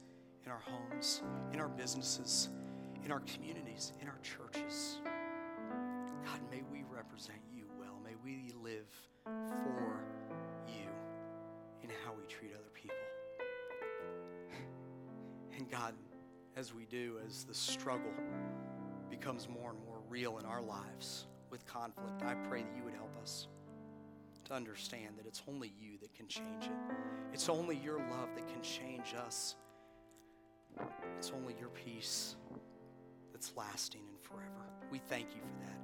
in 0.44 0.50
our 0.50 0.61
homes, 0.61 1.22
in 1.52 1.61
our 1.61 1.68
businesses, 1.68 2.48
in 3.04 3.11
our 3.11 3.20
communities, 3.20 3.92
in 4.00 4.09
our 4.09 4.18
churches. 4.22 5.00
God, 6.24 6.40
may 6.50 6.62
we 6.70 6.84
represent 6.90 7.38
you 7.54 7.64
well. 7.78 7.98
May 8.04 8.14
we 8.24 8.52
live 8.62 8.86
for 9.24 10.04
you 10.68 10.88
in 11.82 11.90
how 12.04 12.12
we 12.12 12.26
treat 12.26 12.52
other 12.54 12.70
people. 12.72 12.96
And 15.56 15.68
God, 15.70 15.94
as 16.56 16.72
we 16.72 16.84
do, 16.84 17.18
as 17.26 17.44
the 17.44 17.54
struggle 17.54 18.12
becomes 19.11 19.48
more 19.48 19.70
and 19.70 19.84
more 19.84 19.98
real 20.09 20.38
in 20.38 20.44
our 20.44 20.62
lives 20.62 21.28
with 21.51 21.66
conflict, 21.66 22.22
I 22.22 22.34
pray 22.49 22.62
that 22.62 22.76
you 22.76 22.84
would 22.84 22.94
help 22.94 23.16
us 23.20 23.49
to 24.44 24.55
understand 24.55 25.16
that 25.18 25.26
it's 25.26 25.42
only 25.49 25.72
you 25.80 25.99
that 26.01 26.14
can 26.14 26.26
change 26.26 26.64
it. 26.64 26.94
It's 27.32 27.49
only 27.49 27.76
your 27.76 27.99
love 27.99 28.30
that 28.34 28.46
can 28.49 28.62
change 28.62 29.14
us. 29.26 29.57
It's 31.16 31.32
only 31.34 31.55
your 31.59 31.70
peace 31.70 32.36
that's 33.32 33.53
lasting 33.57 34.03
and 34.09 34.20
forever. 34.20 34.70
We 34.90 34.99
thank 34.99 35.34
you 35.34 35.40
for 35.40 35.64
that. 35.64 35.78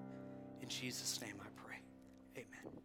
In 0.63 0.69
Jesus' 0.69 1.21
name 1.21 1.35
I 1.41 1.49
pray. 1.57 1.79
Amen. 2.37 2.84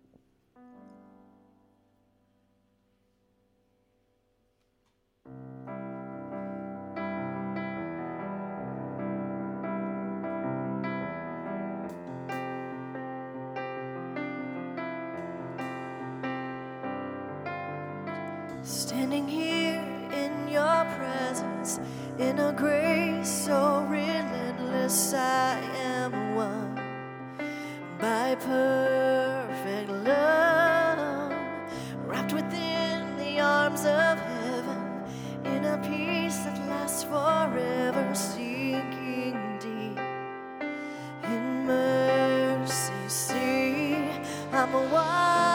I'm 44.60 44.76
a 44.76 44.82
wild. 44.94 45.49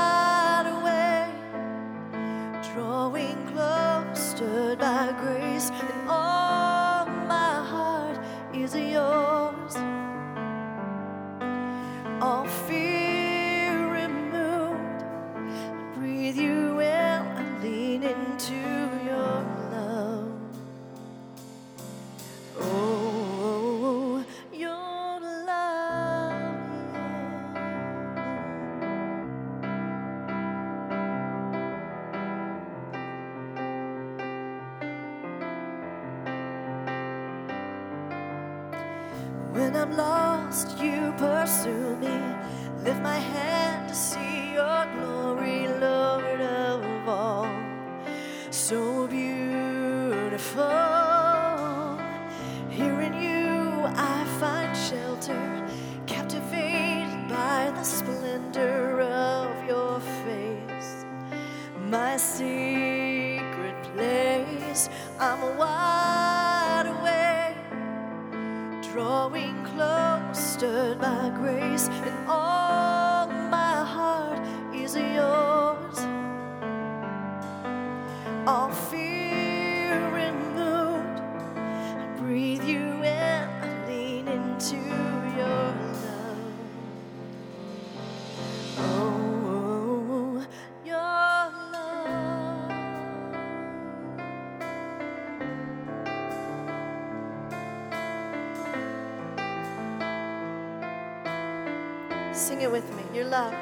it 102.65 102.73
with 102.73 102.89
me. 102.97 103.03
Your 103.15 103.27
love. 103.27 103.55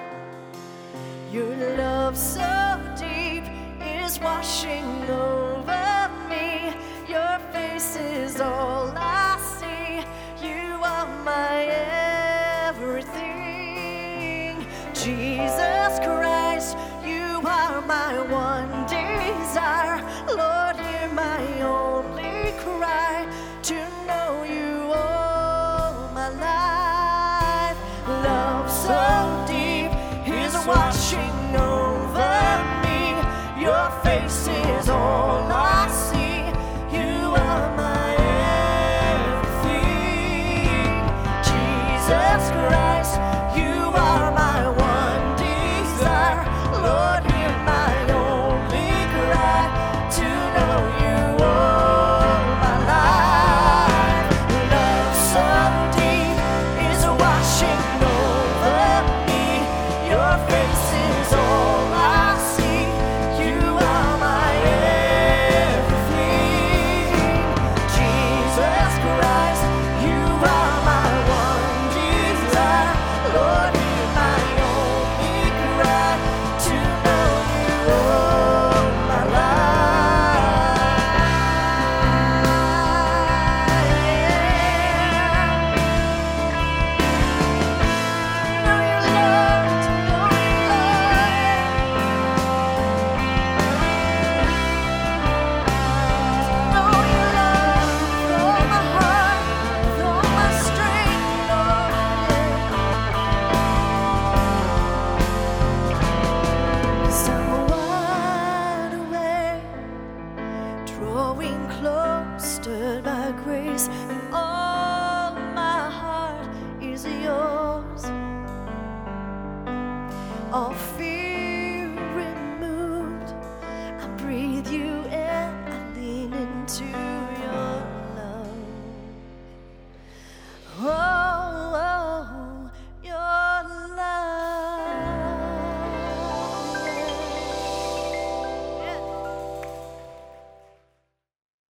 Your 1.32 1.76
love 1.76 2.16
so 2.16 2.80
deep 2.96 3.44
is 3.80 4.18
washing 4.20 4.84
over. 5.10 5.41